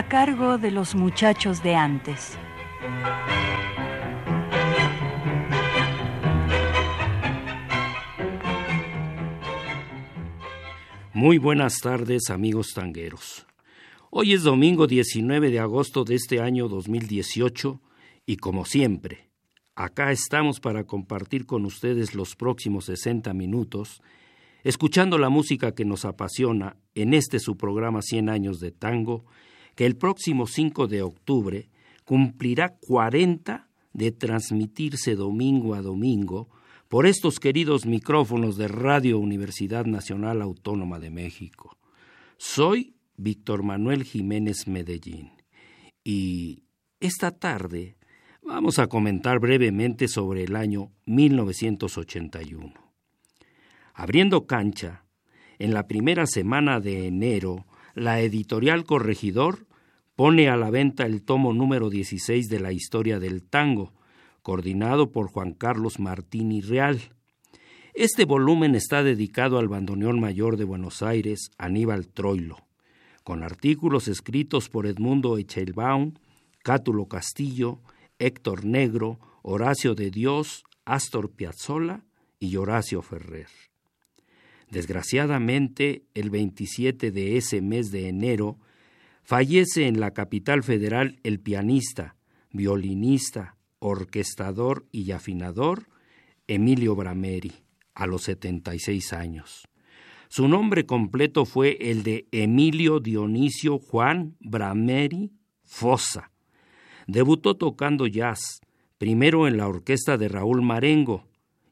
A 0.00 0.08
cargo 0.08 0.56
de 0.56 0.70
los 0.70 0.94
muchachos 0.94 1.62
de 1.62 1.74
antes. 1.74 2.38
Muy 11.12 11.36
buenas 11.36 11.80
tardes 11.82 12.30
amigos 12.30 12.72
tangueros. 12.72 13.46
Hoy 14.08 14.32
es 14.32 14.42
domingo 14.42 14.86
19 14.86 15.50
de 15.50 15.58
agosto 15.60 16.04
de 16.04 16.14
este 16.14 16.40
año 16.40 16.68
2018 16.68 17.82
y 18.24 18.38
como 18.38 18.64
siempre, 18.64 19.28
acá 19.74 20.12
estamos 20.12 20.60
para 20.60 20.84
compartir 20.84 21.44
con 21.44 21.66
ustedes 21.66 22.14
los 22.14 22.36
próximos 22.36 22.86
60 22.86 23.34
minutos, 23.34 24.00
escuchando 24.64 25.18
la 25.18 25.28
música 25.28 25.74
que 25.74 25.84
nos 25.84 26.06
apasiona 26.06 26.78
en 26.94 27.12
este 27.12 27.38
su 27.38 27.58
programa 27.58 28.00
100 28.00 28.30
años 28.30 28.60
de 28.60 28.70
tango 28.70 29.26
que 29.74 29.86
el 29.86 29.96
próximo 29.96 30.46
5 30.46 30.86
de 30.86 31.02
octubre 31.02 31.68
cumplirá 32.04 32.76
40 32.80 33.68
de 33.92 34.12
transmitirse 34.12 35.14
domingo 35.14 35.74
a 35.74 35.82
domingo 35.82 36.48
por 36.88 37.06
estos 37.06 37.38
queridos 37.38 37.86
micrófonos 37.86 38.56
de 38.56 38.68
Radio 38.68 39.18
Universidad 39.18 39.86
Nacional 39.86 40.42
Autónoma 40.42 40.98
de 40.98 41.10
México. 41.10 41.76
Soy 42.36 42.94
Víctor 43.16 43.62
Manuel 43.62 44.04
Jiménez 44.04 44.66
Medellín 44.66 45.30
y 46.02 46.64
esta 46.98 47.30
tarde 47.30 47.96
vamos 48.42 48.78
a 48.78 48.88
comentar 48.88 49.38
brevemente 49.38 50.08
sobre 50.08 50.44
el 50.44 50.56
año 50.56 50.90
1981. 51.06 52.74
Abriendo 53.94 54.46
cancha, 54.46 55.04
en 55.58 55.74
la 55.74 55.86
primera 55.86 56.26
semana 56.26 56.80
de 56.80 57.06
enero 57.06 57.66
la 57.94 58.20
editorial 58.20 58.84
Corregidor 58.84 59.66
pone 60.20 60.50
a 60.50 60.56
la 60.58 60.68
venta 60.68 61.06
el 61.06 61.22
tomo 61.22 61.54
número 61.54 61.88
16 61.88 62.50
de 62.50 62.60
la 62.60 62.72
historia 62.72 63.18
del 63.18 63.42
tango, 63.42 63.94
coordinado 64.42 65.12
por 65.12 65.30
Juan 65.30 65.54
Carlos 65.54 65.98
Martini 65.98 66.60
Real. 66.60 67.00
Este 67.94 68.26
volumen 68.26 68.74
está 68.74 69.02
dedicado 69.02 69.58
al 69.58 69.68
bandoneón 69.68 70.20
mayor 70.20 70.58
de 70.58 70.64
Buenos 70.64 71.02
Aires, 71.02 71.50
Aníbal 71.56 72.06
Troilo, 72.08 72.58
con 73.24 73.42
artículos 73.42 74.08
escritos 74.08 74.68
por 74.68 74.86
Edmundo 74.86 75.38
Eichelbaum, 75.38 76.12
Cátulo 76.62 77.06
Castillo, 77.06 77.80
Héctor 78.18 78.66
Negro, 78.66 79.18
Horacio 79.40 79.94
de 79.94 80.10
Dios, 80.10 80.64
Astor 80.84 81.30
Piazzolla 81.30 82.04
y 82.38 82.56
Horacio 82.56 83.00
Ferrer. 83.00 83.48
Desgraciadamente, 84.70 86.04
el 86.12 86.28
27 86.28 87.10
de 87.10 87.38
ese 87.38 87.62
mes 87.62 87.90
de 87.90 88.08
enero, 88.08 88.58
fallece 89.30 89.86
en 89.86 90.00
la 90.00 90.10
capital 90.10 90.64
federal 90.64 91.20
el 91.22 91.38
pianista, 91.38 92.16
violinista, 92.50 93.54
orquestador 93.78 94.88
y 94.90 95.12
afinador 95.12 95.86
Emilio 96.48 96.96
Brameri, 96.96 97.52
a 97.94 98.08
los 98.08 98.22
76 98.24 99.12
años. 99.12 99.68
Su 100.28 100.48
nombre 100.48 100.84
completo 100.84 101.44
fue 101.44 101.78
el 101.80 102.02
de 102.02 102.26
Emilio 102.32 102.98
Dionisio 102.98 103.78
Juan 103.78 104.34
Brameri 104.40 105.30
Fossa. 105.62 106.32
Debutó 107.06 107.56
tocando 107.56 108.08
jazz, 108.08 108.60
primero 108.98 109.46
en 109.46 109.58
la 109.58 109.68
orquesta 109.68 110.18
de 110.18 110.26
Raúl 110.26 110.60
Marengo 110.60 111.22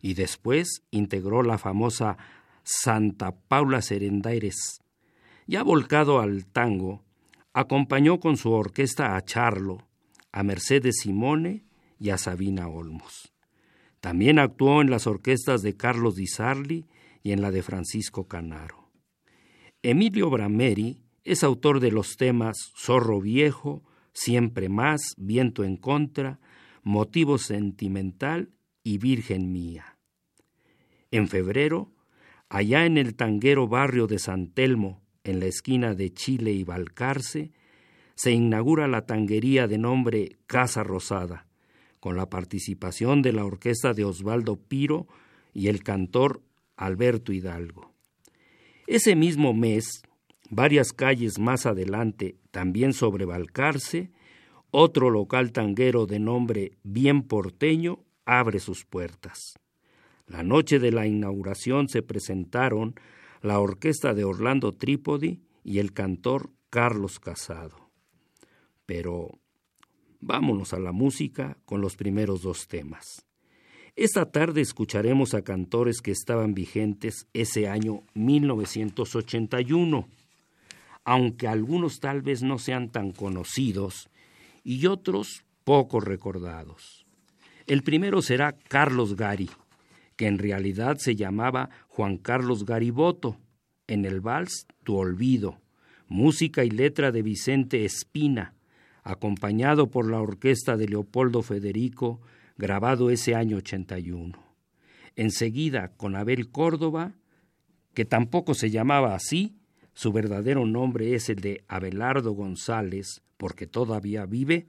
y 0.01 0.15
después 0.15 0.85
integró 0.93 1.43
la 1.43 1.59
famosa 1.59 2.19
Santa 2.63 3.35
Paula 3.49 3.83
Serendaires. 3.83 4.81
Ya 5.49 5.65
volcado 5.65 6.21
al 6.21 6.47
tango, 6.47 7.03
acompañó 7.59 8.21
con 8.21 8.37
su 8.37 8.53
orquesta 8.53 9.17
a 9.17 9.25
Charlo, 9.25 9.89
a 10.31 10.43
Mercedes 10.43 10.99
Simone 11.03 11.65
y 11.99 12.11
a 12.11 12.19
Sabina 12.19 12.69
Olmos. 12.69 13.33
También 14.01 14.39
actuó 14.39 14.81
en 14.81 14.91
las 14.91 15.09
orquestas 15.09 15.63
de 15.63 15.77
Carlos 15.77 16.15
Di 16.15 16.29
Sarli 16.29 16.87
y 17.23 17.33
en 17.33 17.43
la 17.43 17.51
de 17.51 17.63
Francisco 17.63 18.29
Canaro. 18.29 18.91
Emilio 19.83 20.31
Brameri 20.31 21.03
es 21.25 21.43
autor 21.43 21.81
de 21.81 21.91
los 21.91 22.17
temas 22.17 22.57
Zorro 22.77 23.21
Viejo, 23.21 23.83
Siempre 24.13 24.69
Más, 24.69 25.15
Viento 25.17 25.65
en 25.65 25.77
Contra, 25.77 26.39
Motivo 26.85 27.39
Sentimental 27.39 28.53
y 28.85 28.99
Virgen 28.99 29.51
Mía. 29.51 29.99
En 31.11 31.27
febrero 31.27 31.93
Allá 32.49 32.87
en 32.87 32.97
el 32.97 33.15
tanguero 33.15 33.69
barrio 33.69 34.07
de 34.07 34.19
San 34.19 34.49
Telmo, 34.49 35.03
en 35.29 35.41
la 35.41 35.47
esquina 35.47 35.95
de 35.95 36.13
Chile 36.13 36.53
y 36.53 36.65
Balcarce, 36.65 37.51
se 38.15 38.33
inaugura 38.33 38.89
la 38.89 39.07
tanguería 39.07 39.69
de 39.69 39.79
nombre 39.79 40.39
Casa 40.47 40.83
Rosada, 40.83 41.47
con 42.01 42.17
la 42.17 42.31
participación 42.31 43.23
de 43.23 43.33
la 43.33 43.45
orquesta 43.45 43.93
de 43.93 44.05
Osvaldo 44.05 44.57
Piro 44.57 45.07
y 45.53 45.69
el 45.69 45.83
cantor 45.83 46.41
Alberto 46.77 47.33
Hidalgo. 47.33 47.93
Ese 48.87 49.17
mismo 49.17 49.53
mes, 49.53 50.03
varias 50.49 50.93
calles 50.93 51.39
más 51.39 51.67
adelante, 51.67 52.37
también 52.51 52.95
sobre 52.95 53.25
Balcarce, 53.25 54.11
otro 54.71 55.11
local 55.11 55.53
tanguero 55.53 56.07
de 56.07 56.21
nombre 56.21 56.73
Bien 56.83 57.23
Porteño 57.23 58.05
abre 58.25 58.61
sus 58.61 58.85
puertas. 58.85 59.59
La 60.27 60.43
noche 60.43 60.79
de 60.79 60.93
la 60.93 61.07
inauguración 61.07 61.89
se 61.89 62.03
presentaron 62.03 62.95
la 63.43 63.61
orquesta 63.61 64.15
de 64.15 64.25
Orlando 64.25 64.75
Trípodi 64.75 65.41
y 65.65 65.79
el 65.79 65.93
cantor 65.93 66.51
Carlos 66.71 67.19
Casado. 67.21 67.91
Pero 68.87 69.39
vámonos 70.21 70.73
a 70.73 70.79
la 70.79 70.93
música 70.93 71.59
con 71.65 71.81
los 71.81 71.97
primeros 71.97 72.43
dos 72.43 72.69
temas. 72.69 73.27
Esta 73.97 74.31
tarde 74.31 74.61
escucharemos 74.61 75.35
a 75.35 75.43
cantores 75.43 76.01
que 76.01 76.13
estaban 76.13 76.55
vigentes 76.55 77.27
ese 77.33 77.69
año 77.69 78.05
1981, 78.15 80.09
aunque 81.05 81.49
algunos 81.49 81.99
tal 81.99 82.23
vez 82.23 82.43
no 82.43 82.59
sean 82.59 82.91
tan 82.91 83.11
conocidos 83.11 84.09
y 84.63 84.87
otros 84.87 85.45
poco 85.65 86.01
recordados. 86.01 87.07
El 87.67 87.83
primero 87.83 88.23
será 88.23 88.53
Carlos 88.53 89.17
Gari, 89.17 89.51
que 90.19 90.27
en 90.27 90.39
realidad 90.39 90.97
se 90.99 91.15
llamaba 91.15 91.71
Juan 91.87 92.19
Carlos 92.19 92.67
Gariboto, 92.67 93.39
en 93.87 94.05
el 94.05 94.21
vals 94.21 94.67
Tu 94.83 94.97
Olvido, 94.97 95.61
música 96.09 96.65
y 96.65 96.71
letra 96.71 97.13
de 97.13 97.23
Vicente 97.23 97.85
Espina, 97.85 98.57
acompañado 99.05 99.93
por 99.93 100.11
la 100.11 100.21
orquesta 100.21 100.77
de 100.77 100.89
Leopoldo 100.89 101.43
Federico, 101.43 102.21
grabado 102.57 103.11
ese 103.11 103.37
año 103.37 103.59
81. 103.59 104.37
Enseguida, 105.15 105.93
con 105.97 106.17
Abel 106.17 106.51
Córdoba, 106.51 107.15
que 107.95 108.05
tampoco 108.05 108.55
se 108.55 108.71
llamaba 108.71 109.15
así, 109.15 109.55
su 109.95 110.13
verdadero 110.13 110.67
nombre 110.67 111.15
es 111.15 111.29
el 111.29 111.37
de 111.37 111.63
Abelardo 111.69 112.33
González, 112.33 113.23
porque 113.37 113.69
todavía 113.69 114.27
vive, 114.27 114.67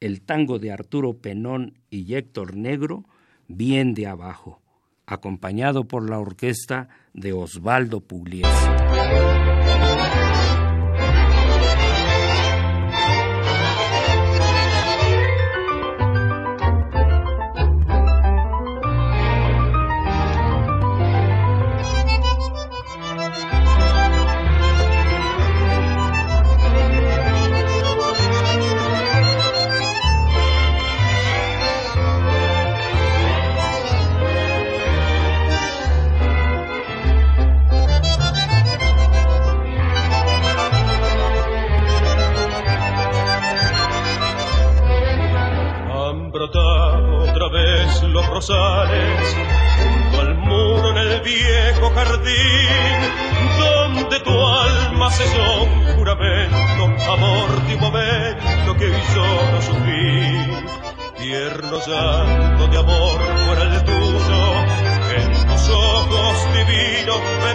el 0.00 0.22
tango 0.22 0.58
de 0.58 0.72
Arturo 0.72 1.18
Penón 1.18 1.78
y 1.90 2.14
Héctor 2.14 2.56
Negro, 2.56 3.04
bien 3.48 3.92
de 3.92 4.06
abajo 4.06 4.62
acompañado 5.08 5.88
por 5.88 6.08
la 6.08 6.18
orquesta 6.18 6.88
de 7.14 7.32
Osvaldo 7.32 8.00
Pugliese. 8.00 9.47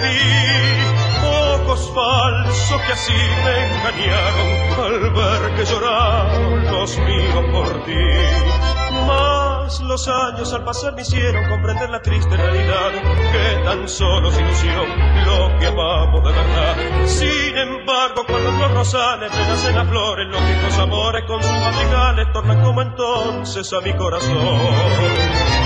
Vi, 0.01 1.25
ojos 1.25 1.91
falsos 1.93 2.81
que 2.81 2.93
así 2.93 3.13
me 3.43 3.55
engañaron 3.67 4.49
al 4.85 5.09
ver 5.11 5.55
que 5.55 5.65
lloraron 5.65 6.65
los 6.71 6.97
míos 6.97 7.45
por 7.51 7.83
ti. 7.85 7.93
Más 9.07 9.81
los 9.81 10.07
años 10.07 10.53
al 10.53 10.63
pasar 10.63 10.93
me 10.93 11.01
hicieron 11.01 11.49
comprender 11.49 11.89
la 11.89 12.01
triste 12.01 12.35
realidad 12.37 12.91
que 13.31 13.63
tan 13.63 13.87
solo 13.89 14.29
es 14.29 14.39
ilusión 14.39 14.87
lo 15.25 15.59
que 15.59 15.67
amamos 15.67 16.23
de 16.23 16.31
verdad. 16.31 16.75
Sin 17.05 17.57
embargo, 17.57 18.23
cuando 18.27 18.51
los 18.51 18.71
rosales 18.71 19.31
renacen 19.31 19.75
las 19.75 19.87
flores, 19.89 20.27
los 20.29 20.45
viejos 20.45 20.77
amores 20.79 21.23
con 21.27 21.41
sus 21.41 21.51
madrigales 21.51 22.27
tornan 22.33 22.63
como 22.63 22.81
entonces 22.81 23.73
a 23.73 23.81
mi 23.81 23.93
corazón. 23.93 25.62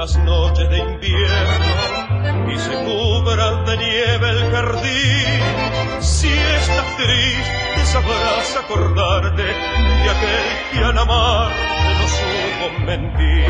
Las 0.00 0.16
noches 0.16 0.66
de 0.70 0.78
invierno 0.78 2.50
y 2.50 2.58
se 2.58 2.70
cubra 2.70 3.64
de 3.64 3.76
nieve 3.76 4.30
el 4.30 4.50
jardín. 4.50 6.00
Si 6.00 6.26
estás 6.26 6.96
triste, 6.96 7.84
sabrás 7.84 8.56
acordarte 8.64 9.42
de 9.42 10.10
aquel 10.14 10.48
que 10.72 10.78
al 10.78 10.98
amarte 10.98 11.60
no 11.98 12.08
supo 12.16 12.66
mentir. 12.86 13.44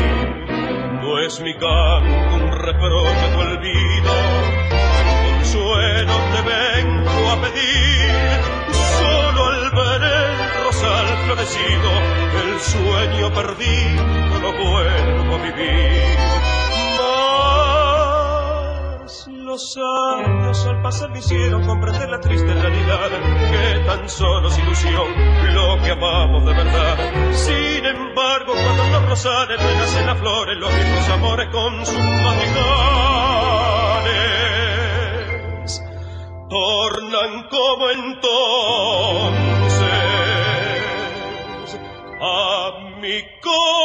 No 1.01 1.19
es 1.25 1.39
mi 1.39 1.53
canto 1.53 2.35
un 2.35 2.51
reproche 2.51 3.27
tu 3.33 3.39
olvido, 3.39 4.13
consuelo 5.23 6.13
te 6.33 6.41
vengo 6.51 7.29
a 7.31 7.41
pedir. 7.43 8.11
Solo 8.99 9.45
al 9.45 9.71
ver 9.71 10.30
rosal 10.81 11.07
florecido, 11.25 11.91
el 12.43 12.59
sueño 12.59 13.33
perdido 13.33 14.03
no 14.41 14.51
vuelvo 14.53 15.35
a 15.35 15.37
vivir. 15.43 16.17
los 19.45 19.77
años 19.77 20.65
al 20.65 20.81
pasar 20.81 21.09
me 21.09 21.19
hicieron 21.19 21.67
comprender 21.67 22.09
la 22.09 22.21
triste 22.21 22.53
realidad 22.53 23.09
que 23.51 23.83
tan 23.85 24.07
solo 24.07 24.47
es 24.47 24.57
ilusión 24.57 25.07
lo 25.53 25.77
que 25.83 25.91
amamos 25.91 26.45
de 26.45 26.53
verdad. 26.53 26.97
Sin 27.33 27.85
embargo, 27.85 28.53
cuando 28.53 28.87
los 28.91 29.09
rosales 29.09 29.61
renacen 29.61 30.05
las 30.05 30.17
flores, 30.19 30.57
los 30.57 30.73
mismos 30.73 31.09
amores 31.09 31.49
con 31.51 31.85
sus 31.85 31.97
madrigales 31.97 32.61
tornan 36.49 37.49
como 37.49 37.89
entonces 37.89 39.60
a 42.23 42.93
mi 43.01 43.23
corazón. 43.41 43.81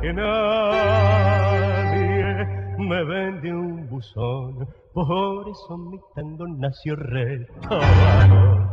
Que 0.00 0.12
nadie 0.12 1.88
me 2.78 3.04
vende 3.04 3.52
un 3.52 3.88
buzón. 3.88 4.68
Por 4.94 5.48
eso 5.48 5.76
mi 5.76 5.98
tango 6.14 6.46
nació 6.48 6.96
retomado, 6.96 8.68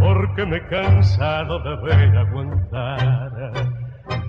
porque 0.00 0.46
me 0.46 0.56
he 0.56 0.66
cansado 0.68 1.58
de 1.60 1.76
ver 1.82 2.16
aguantar. 2.16 3.52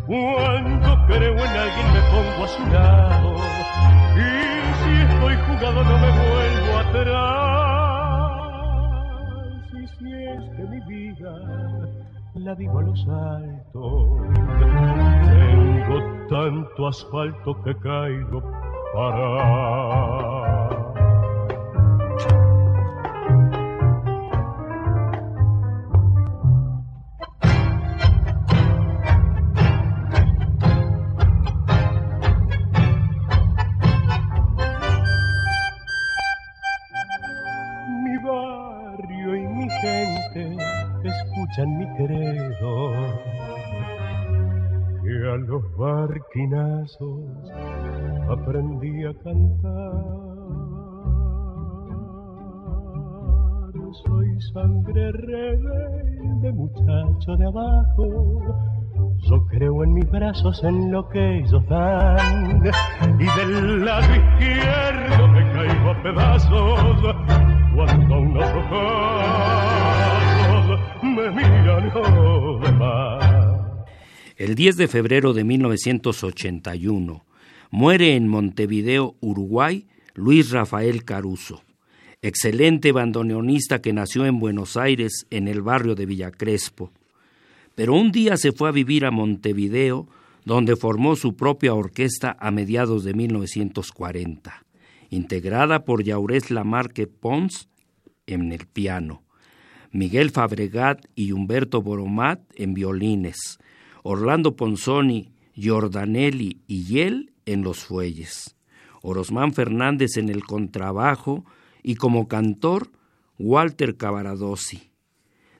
Cuando 0.07 1.05
creo 1.07 1.35
en 1.35 1.57
alguien 1.63 1.93
me 1.93 2.01
pongo 2.11 2.43
a 2.43 2.47
su 2.47 2.65
lado 2.71 3.35
y 4.15 4.19
si 4.79 4.91
estoy 5.01 5.35
jugado 5.35 5.79
no 5.83 5.95
me 5.99 6.11
vuelvo 6.11 6.71
atrás. 6.79 7.49
Y 9.73 9.87
si 9.87 10.09
es 10.13 10.43
que 10.55 10.63
mi 10.63 10.79
vida 10.87 11.33
la 12.35 12.53
vivo 12.55 12.79
a 12.79 12.83
los 12.83 13.07
altos, 13.07 14.19
tengo 15.89 16.27
tanto 16.29 16.87
asfalto 16.87 17.55
que 17.63 17.73
caigo 17.75 18.41
para 18.93 20.58
aprendí 48.29 49.05
a 49.05 49.13
cantar. 49.23 50.29
Soy 54.05 54.41
sangre 54.53 55.11
rebelde, 55.11 56.51
muchacho 56.53 57.35
de 57.37 57.45
abajo. 57.47 58.41
Yo 59.29 59.45
creo 59.47 59.83
en 59.83 59.93
mis 59.93 60.09
brazos, 60.09 60.63
en 60.63 60.91
lo 60.91 61.07
que 61.09 61.39
ellos 61.39 61.67
dan. 61.67 62.63
Y 63.19 63.25
del 63.37 63.85
lado 63.85 64.15
izquierdo 64.15 65.27
me 65.27 65.51
caigo 65.51 65.89
a 65.91 66.03
pedazos 66.03 67.15
cuando 67.75 68.19
unos 68.19 68.53
ojos 68.53 69.29
el 74.39 74.55
10 74.55 74.77
de 74.77 74.87
febrero 74.87 75.33
de 75.33 75.43
1981 75.43 77.25
muere 77.71 78.15
en 78.15 78.29
Montevideo, 78.29 79.17
Uruguay, 79.19 79.85
Luis 80.15 80.51
Rafael 80.51 81.03
Caruso, 81.03 81.61
excelente 82.21 82.93
bandoneonista 82.93 83.81
que 83.81 83.91
nació 83.91 84.25
en 84.25 84.39
Buenos 84.39 84.77
Aires, 84.77 85.27
en 85.29 85.49
el 85.49 85.61
barrio 85.61 85.93
de 85.93 86.05
Villa 86.05 86.31
Crespo. 86.31 86.93
Pero 87.75 87.93
un 87.95 88.13
día 88.13 88.37
se 88.37 88.53
fue 88.53 88.69
a 88.69 88.71
vivir 88.71 89.05
a 89.05 89.11
Montevideo, 89.11 90.07
donde 90.45 90.77
formó 90.77 91.17
su 91.17 91.35
propia 91.35 91.73
orquesta 91.73 92.37
a 92.39 92.49
mediados 92.49 93.03
de 93.03 93.13
1940, 93.13 94.65
integrada 95.09 95.83
por 95.83 96.01
Yaurés 96.01 96.49
Lamarque 96.49 97.07
Pons 97.07 97.67
en 98.25 98.53
el 98.53 98.67
piano, 98.67 99.21
Miguel 99.91 100.29
Fabregat 100.29 101.05
y 101.13 101.33
Humberto 101.33 101.81
Boromat 101.81 102.39
en 102.55 102.73
violines, 102.73 103.59
Orlando 104.03 104.55
Ponzoni, 104.55 105.31
Giordanelli 105.55 106.61
y 106.67 106.83
Yel 106.85 107.33
en 107.45 107.63
los 107.63 107.79
fuelles, 107.79 108.55
Orosmán 109.01 109.53
Fernández 109.53 110.17
en 110.17 110.29
el 110.29 110.43
contrabajo 110.43 111.45
y 111.83 111.95
como 111.95 112.27
cantor 112.27 112.91
Walter 113.37 113.97
Cavaradossi. 113.97 114.89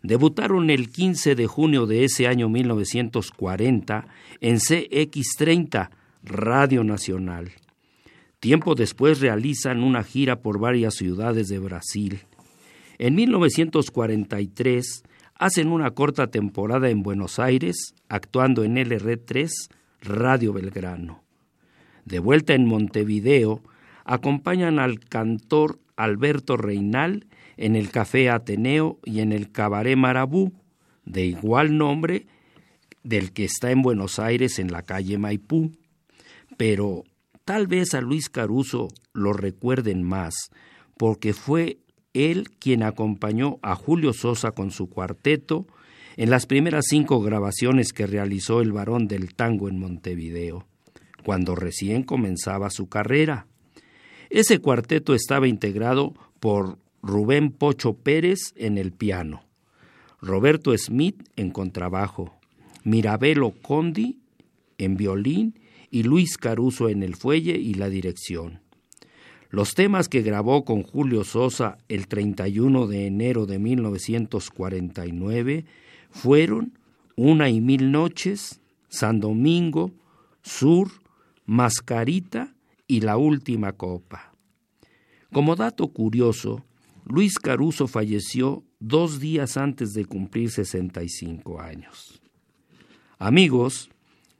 Debutaron 0.01 0.69
el 0.69 0.89
15 0.89 1.35
de 1.35 1.47
junio 1.47 1.85
de 1.85 2.05
ese 2.05 2.27
año 2.27 2.47
1940 2.47 4.07
en 4.39 4.55
CX30, 4.57 5.89
Radio 6.23 6.83
Nacional. 6.83 7.51
Tiempo 8.39 8.75
después 8.75 9.19
realizan 9.19 9.83
una 9.83 10.03
gira 10.03 10.41
por 10.41 10.59
varias 10.59 10.95
ciudades 10.95 11.49
de 11.49 11.59
Brasil. 11.59 12.21
En 12.97 13.15
1943 13.15 15.03
hacen 15.39 15.71
una 15.71 15.91
corta 15.91 16.27
temporada 16.27 16.89
en 16.89 17.01
Buenos 17.01 17.39
Aires, 17.39 17.95
actuando 18.09 18.65
en 18.65 18.75
LR3, 18.75 19.49
Radio 20.01 20.51
Belgrano. 20.51 21.23
De 22.03 22.19
vuelta 22.19 22.53
en 22.53 22.65
Montevideo, 22.65 23.63
acompañan 24.03 24.79
al 24.79 24.99
cantor 24.99 25.79
Alberto 25.95 26.57
Reinal 26.57 27.25
en 27.55 27.77
el 27.77 27.89
Café 27.89 28.29
Ateneo 28.29 28.99
y 29.05 29.21
en 29.21 29.31
el 29.31 29.51
Cabaret 29.51 29.97
Marabú, 29.97 30.51
de 31.05 31.25
igual 31.25 31.77
nombre 31.77 32.27
del 33.03 33.31
que 33.31 33.45
está 33.45 33.71
en 33.71 33.81
Buenos 33.81 34.19
Aires 34.19 34.59
en 34.59 34.71
la 34.71 34.81
calle 34.81 35.17
Maipú. 35.17 35.71
Pero 36.57 37.05
tal 37.45 37.67
vez 37.67 37.93
a 37.93 38.01
Luis 38.01 38.29
Caruso 38.29 38.89
lo 39.13 39.31
recuerden 39.31 40.03
más, 40.03 40.35
porque 40.97 41.33
fue 41.33 41.79
él 42.13 42.49
quien 42.59 42.83
acompañó 42.83 43.59
a 43.61 43.75
Julio 43.75 44.13
Sosa 44.13 44.51
con 44.51 44.71
su 44.71 44.89
cuarteto 44.89 45.67
en 46.17 46.29
las 46.29 46.45
primeras 46.45 46.85
cinco 46.89 47.21
grabaciones 47.21 47.93
que 47.93 48.07
realizó 48.07 48.61
el 48.61 48.71
varón 48.71 49.07
del 49.07 49.35
tango 49.35 49.69
en 49.69 49.79
Montevideo, 49.79 50.65
cuando 51.23 51.55
recién 51.55 52.03
comenzaba 52.03 52.69
su 52.69 52.89
carrera. 52.89 53.47
Ese 54.29 54.59
cuarteto 54.59 55.13
estaba 55.13 55.47
integrado 55.47 56.13
por 56.39 56.77
Rubén 57.01 57.51
Pocho 57.51 57.93
Pérez 57.93 58.53
en 58.55 58.77
el 58.77 58.91
piano, 58.91 59.43
Roberto 60.21 60.77
Smith 60.77 61.23
en 61.35 61.51
contrabajo, 61.51 62.37
Mirabelo 62.83 63.53
Condi 63.61 64.19
en 64.77 64.97
violín 64.97 65.59
y 65.91 66.03
Luis 66.03 66.37
Caruso 66.37 66.89
en 66.89 67.03
el 67.03 67.15
fuelle 67.15 67.57
y 67.57 67.75
la 67.75 67.89
dirección. 67.89 68.61
Los 69.51 69.73
temas 69.73 70.09
que 70.09 70.21
grabó 70.21 70.63
con 70.63 70.83
Julio 70.83 71.23
Sosa 71.23 71.79
el 71.87 72.07
31 72.07 72.85
de 72.85 73.07
enero 73.07 73.47
de 73.47 73.57
1949 73.57 75.65
fueron 76.11 76.77
Una 77.15 77.49
y 77.49 77.59
Mil 77.59 77.91
Noches, 77.91 78.61
San 78.89 79.19
Domingo, 79.19 79.91
Sur, 80.43 80.91
Mascarita 81.45 82.53
y 82.87 83.01
La 83.01 83.17
Última 83.17 83.73
Copa. 83.73 84.35
Como 85.31 85.55
dato 85.55 85.87
curioso, 85.87 86.63
Luis 87.05 87.39
Caruso 87.39 87.87
falleció 87.87 88.63
dos 88.79 89.19
días 89.19 89.57
antes 89.57 89.93
de 89.93 90.05
cumplir 90.05 90.51
65 90.51 91.59
años. 91.59 92.21
Amigos, 93.17 93.89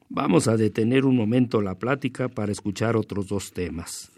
vamos 0.08 0.48
a 0.48 0.56
detener 0.56 1.06
un 1.06 1.16
momento 1.16 1.62
la 1.62 1.80
plática 1.80 2.30
para 2.30 2.52
escuchar 2.52 2.96
otros 2.96 3.28
dos 3.28 3.52
temas. 3.52 4.12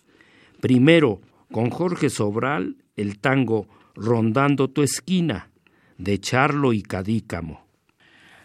Primero, 0.61 1.21
con 1.51 1.71
Jorge 1.71 2.11
Sobral, 2.11 2.77
el 2.95 3.19
tango 3.19 3.67
Rondando 3.95 4.69
tu 4.69 4.83
esquina, 4.83 5.49
de 5.97 6.19
Charlo 6.19 6.71
y 6.71 6.83
Cadícamo. 6.83 7.65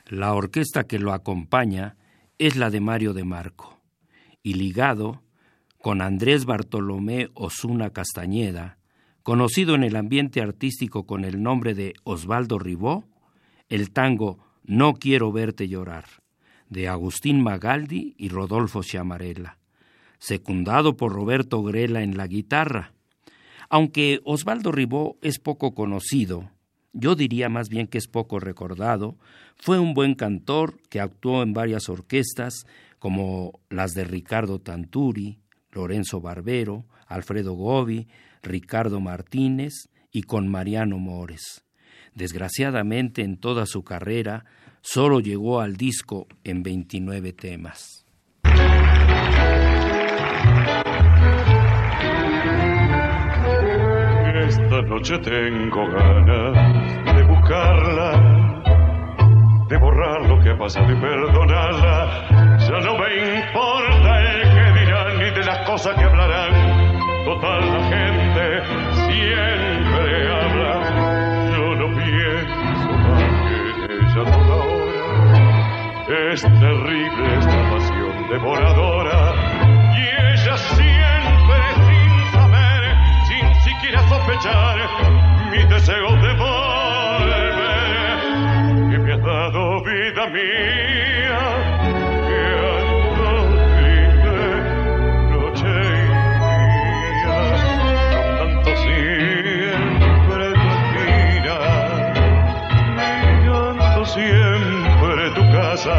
La 0.06 0.32
orquesta 0.32 0.84
que 0.84 0.98
lo 0.98 1.12
acompaña 1.12 1.96
es 2.38 2.56
la 2.56 2.70
de 2.70 2.80
Mario 2.80 3.12
de 3.12 3.24
Marco, 3.24 3.80
y 4.42 4.54
ligado 4.54 5.22
con 5.78 6.00
Andrés 6.00 6.46
Bartolomé 6.46 7.28
Osuna 7.34 7.90
Castañeda, 7.90 8.78
conocido 9.22 9.74
en 9.74 9.84
el 9.84 9.94
ambiente 9.94 10.40
artístico 10.40 11.06
con 11.06 11.24
el 11.24 11.42
nombre 11.42 11.74
de 11.74 11.94
Osvaldo 12.02 12.58
Ribó, 12.58 13.04
el 13.68 13.92
tango 13.92 14.38
No 14.64 14.94
quiero 14.94 15.32
verte 15.32 15.68
llorar, 15.68 16.06
de 16.70 16.88
Agustín 16.88 17.42
Magaldi 17.42 18.14
y 18.16 18.30
Rodolfo 18.30 18.82
Chiamarella 18.82 19.58
secundado 20.26 20.96
por 20.96 21.12
Roberto 21.12 21.62
Grela 21.62 22.02
en 22.02 22.16
la 22.16 22.26
guitarra. 22.26 22.92
Aunque 23.68 24.20
Osvaldo 24.24 24.72
Ribó 24.72 25.18
es 25.22 25.38
poco 25.38 25.72
conocido, 25.72 26.50
yo 26.92 27.14
diría 27.14 27.48
más 27.48 27.68
bien 27.68 27.86
que 27.86 27.98
es 27.98 28.08
poco 28.08 28.40
recordado, 28.40 29.16
fue 29.54 29.78
un 29.78 29.94
buen 29.94 30.16
cantor 30.16 30.80
que 30.90 30.98
actuó 30.98 31.44
en 31.44 31.52
varias 31.52 31.88
orquestas 31.88 32.66
como 32.98 33.60
las 33.70 33.92
de 33.92 34.02
Ricardo 34.02 34.58
Tanturi, 34.58 35.38
Lorenzo 35.70 36.20
Barbero, 36.20 36.86
Alfredo 37.06 37.52
Gobi, 37.52 38.08
Ricardo 38.42 38.98
Martínez 38.98 39.90
y 40.10 40.22
con 40.22 40.48
Mariano 40.48 40.98
Mores. 40.98 41.64
Desgraciadamente 42.16 43.22
en 43.22 43.36
toda 43.36 43.64
su 43.64 43.84
carrera 43.84 44.44
solo 44.80 45.20
llegó 45.20 45.60
al 45.60 45.76
disco 45.76 46.26
en 46.42 46.64
29 46.64 47.32
temas. 47.32 48.05
Esta 54.76 54.88
noche 54.90 55.18
tengo 55.20 55.86
ganas 55.88 57.14
de 57.16 57.22
buscarla, 57.22 58.62
de 59.68 59.76
borrar 59.78 60.20
lo 60.28 60.38
que 60.42 60.50
ha 60.50 60.58
pasado 60.58 60.92
y 60.92 60.96
perdonarla. 60.96 62.58
Ya 62.58 62.80
no 62.80 62.98
me 62.98 63.38
importa 63.38 64.20
el 64.20 64.42
que 64.42 64.80
dirán 64.80 65.18
ni 65.18 65.30
de 65.30 65.44
las 65.46 65.66
cosas 65.66 65.94
que 65.94 66.02
hablarán. 66.04 66.52
Total, 67.24 67.60
la 67.72 67.82
gente 67.88 68.62
siempre 69.06 70.30
habla. 70.30 70.72
Yo 71.56 71.74
no 71.76 71.86
pienso 71.96 72.92
más 72.98 73.22
que 73.86 73.94
en 73.94 74.04
ella 74.04 74.24
toda 74.30 74.56
hora. 74.56 76.32
Es 76.32 76.42
terrible 76.42 77.38
esta 77.38 77.70
pasión 77.70 78.28
devoradora 78.28 79.25
mi 85.50 85.64
deseo 85.64 86.10
de 86.16 86.32
volver, 86.34 87.54
que 88.90 88.98
me 88.98 89.12
has 89.14 89.22
dado 89.22 89.82
vida 89.82 90.26
mía, 90.28 91.44
que 92.26 92.40
ando 92.76 93.30
triste 93.76 94.38
noche 95.32 95.74
y 95.86 96.68
día, 97.16 97.38
tanto 98.38 98.70
siempre 98.84 100.44
tu 100.52 100.68
esquina, 100.76 101.58
mirando 102.96 104.02
siempre 104.04 105.22
tu 105.34 105.42
casa 105.52 105.98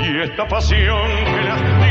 y 0.00 0.04
esta 0.22 0.44
pasión 0.48 1.08
que 1.24 1.40
lastima 1.42 1.89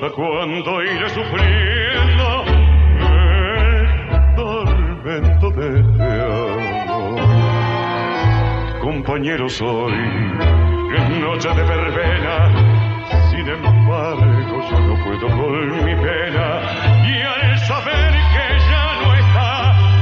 hasta 0.00 0.16
cuando 0.16 0.82
iré 0.82 1.08
sufriendo 1.10 2.44
el 3.00 4.34
tormento 4.34 5.50
de 5.50 5.80
este 5.80 6.22
amor. 6.22 7.20
Compañero 8.80 9.48
soy 9.48 9.92
en 9.92 11.20
noche 11.20 11.48
de 11.50 11.62
verbena 11.62 12.50
sin 13.30 13.46
embargo 13.46 14.62
yo 14.70 14.80
no 14.80 15.04
puedo 15.04 15.26
con 15.28 15.84
mi 15.84 15.94
pena. 15.94 16.46
Y 17.06 17.20
al 17.20 17.58
saber 17.58 18.12
que 18.32 18.46
ya 18.70 18.86
no 19.02 19.14
está 19.14 19.50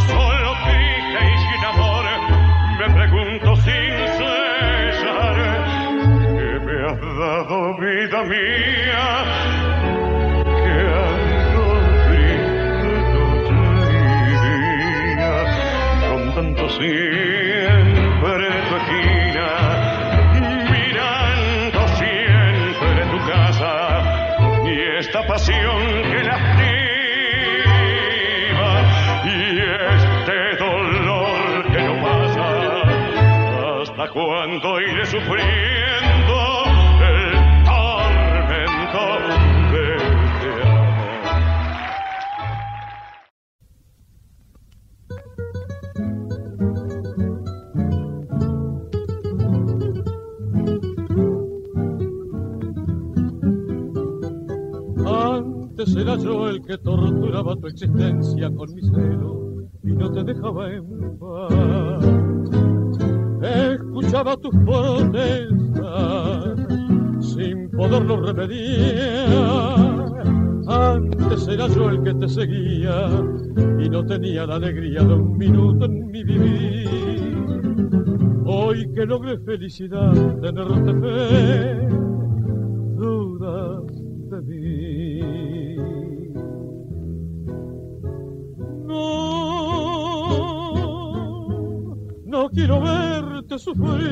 solo 0.07 0.55
triste 0.64 1.21
y 1.25 1.38
sin 1.38 1.64
amor 1.64 2.05
me 2.78 2.87
pregunto 2.95 3.57
sin 3.57 3.93
cesar 4.17 5.37
que 6.38 6.50
me 6.64 6.76
has 6.87 7.00
dado 7.00 7.76
vida 7.78 8.23
mía 8.25 9.48
siempre 16.78 18.47
tu 18.68 18.76
esquina, 18.76 19.49
mirando 20.70 21.80
siempre 21.88 23.00
tu 23.11 23.18
casa 23.26 23.75
y 24.64 24.80
esta 24.99 25.26
pasión 25.26 26.02
que 26.02 26.23
lastima 26.23 26.68
y 29.25 29.58
este 29.97 30.56
dolor 30.56 31.73
que 31.73 31.80
no 31.82 31.94
pasa 32.02 32.47
hasta 33.82 34.04
cuando 34.11 34.80
iré 34.80 35.06
sufrir. 35.06 35.88
Era 55.97 56.16
yo 56.16 56.49
el 56.49 56.62
que 56.62 56.78
torturaba 56.78 57.57
tu 57.57 57.66
existencia 57.66 58.50
con 58.54 58.75
mi 58.75 58.83
celo 58.83 59.62
y 59.83 59.92
no 59.92 60.11
te 60.12 60.25
dejaba 60.25 60.73
en 60.73 61.18
paz. 61.18 62.04
Escuchaba 63.42 64.37
tus 64.37 64.54
protestas 64.64 65.78
sin 67.21 67.71
poderlo 67.71 68.21
remediar. 68.21 70.09
Antes 70.66 71.49
era 71.49 71.66
yo 71.68 71.90
el 71.90 72.02
que 72.02 72.14
te 72.14 72.28
seguía 72.28 73.09
y 73.78 73.88
no 73.88 74.04
tenía 74.04 74.47
la 74.47 74.57
alegría 74.57 75.02
de 75.02 75.14
un 75.14 75.38
minuto 75.38 75.87
en 75.87 76.11
mi 76.11 76.23
vivir. 76.25 76.88
Hoy 78.45 78.90
que 78.95 79.07
logré 79.07 79.38
felicidad, 79.38 80.12
tenerte 80.40 80.95
fe, 81.00 81.88
dudas 82.97 83.85
de 84.30 84.42
mí. 84.42 85.08
No 92.49 92.55
quiero 92.55 92.81
verte 92.81 93.59
sufrir. 93.59 94.09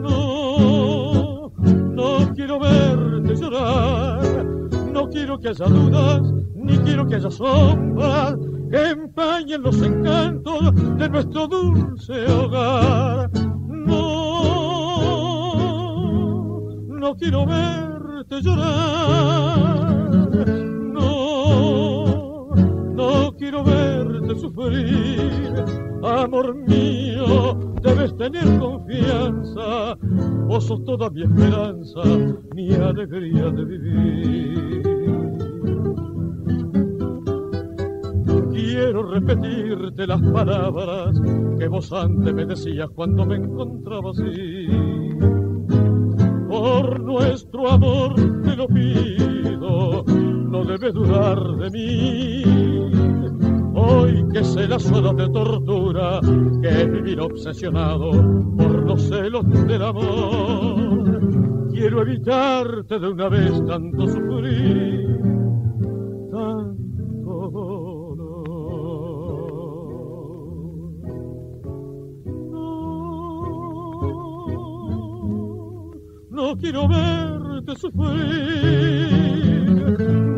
No, 0.00 1.52
no 1.60 2.34
quiero 2.34 2.58
verte 2.58 3.36
llorar. 3.36 4.44
No 4.92 5.08
quiero 5.08 5.38
que 5.38 5.50
haya 5.50 5.66
dudas, 5.66 6.22
ni 6.54 6.78
quiero 6.78 7.06
que 7.06 7.14
haya 7.16 7.30
sombras 7.30 8.34
que 8.70 8.88
empañen 8.90 9.62
los 9.62 9.80
encantos 9.80 10.74
de 10.98 11.08
nuestro 11.08 11.46
dulce 11.46 12.26
hogar. 12.32 13.30
No, 13.68 14.16
no 16.88 17.14
quiero 17.16 17.46
verte 17.46 18.42
llorar. 18.42 19.95
Quiero 23.46 23.62
verte 23.62 24.34
sufrir. 24.40 25.64
Amor 26.02 26.54
mío, 26.66 27.56
debes 27.80 28.16
tener 28.16 28.58
confianza. 28.58 29.96
Vos 30.48 30.64
sos 30.64 30.84
toda 30.84 31.08
mi 31.10 31.22
esperanza, 31.22 32.02
mi 32.54 32.74
alegría 32.74 33.50
de 33.50 33.64
vivir. 33.64 34.82
quiero 38.52 39.04
repetirte 39.04 40.06
las 40.06 40.20
palabras 40.20 41.18
que 41.58 41.66
vos 41.68 41.92
antes 41.92 42.34
me 42.34 42.44
decías 42.44 42.88
cuando 42.94 43.24
me 43.24 43.36
encontraba 43.36 44.10
así. 44.10 44.68
Por 46.48 47.00
nuestro 47.00 47.70
amor 47.70 48.14
te 48.42 48.56
lo 48.56 48.66
pido, 48.68 50.04
no 50.06 50.64
debe 50.64 50.92
durar 50.92 51.38
de 51.56 51.70
mí. 51.70 53.25
Hoy 53.88 54.24
que 54.32 54.42
sé 54.42 54.66
las 54.66 54.90
horas 54.90 55.14
de 55.16 55.28
tortura, 55.28 56.20
que 56.60 56.86
vivir 56.86 57.20
obsesionado 57.20 58.10
por 58.56 58.84
los 58.84 59.00
celos 59.02 59.48
del 59.48 59.80
amor. 59.82 61.68
Quiero 61.70 62.02
evitarte 62.02 62.98
de 62.98 63.08
una 63.08 63.28
vez 63.28 63.64
tanto 63.64 64.08
sufrir, 64.08 65.20
tanto 66.32 67.50
dolor. 67.52 68.16
No, 76.30 76.30
no 76.30 76.56
quiero 76.56 76.88
verte 76.88 77.76
sufrir. 77.76 79.66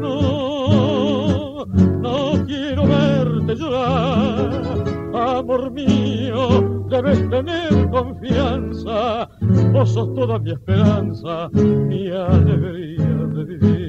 No, 0.01 1.65
no 1.65 2.45
quiero 2.47 2.87
verte 2.87 3.38
llorar. 3.55 4.85
Amor 5.15 5.71
mío, 5.73 6.87
debes 6.91 7.29
tener 7.31 7.91
confianza. 7.91 9.29
Vos 9.73 9.93
sos 9.93 10.15
toda 10.15 10.39
mi 10.39 10.53
esperanza, 10.53 11.49
mi 11.53 12.09
alegría 12.09 13.05
de 13.05 13.45
vivir. 13.45 13.89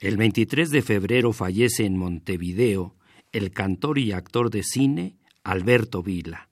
El 0.00 0.16
23 0.16 0.70
de 0.70 0.82
febrero 0.82 1.32
fallece 1.32 1.84
en 1.84 1.98
Montevideo 1.98 2.94
el 3.32 3.50
cantor 3.50 3.98
y 3.98 4.12
actor 4.12 4.50
de 4.50 4.62
cine 4.62 5.16
Alberto 5.44 6.02
Vila. 6.02 6.48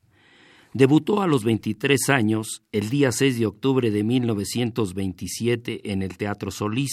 Debutó 0.72 1.22
a 1.22 1.26
los 1.26 1.44
23 1.44 2.10
años 2.10 2.62
el 2.72 2.90
día 2.90 3.12
6 3.12 3.38
de 3.38 3.46
octubre 3.46 3.90
de 3.90 4.04
1927 4.04 5.92
en 5.92 6.02
el 6.02 6.18
Teatro 6.18 6.50
Solís, 6.50 6.92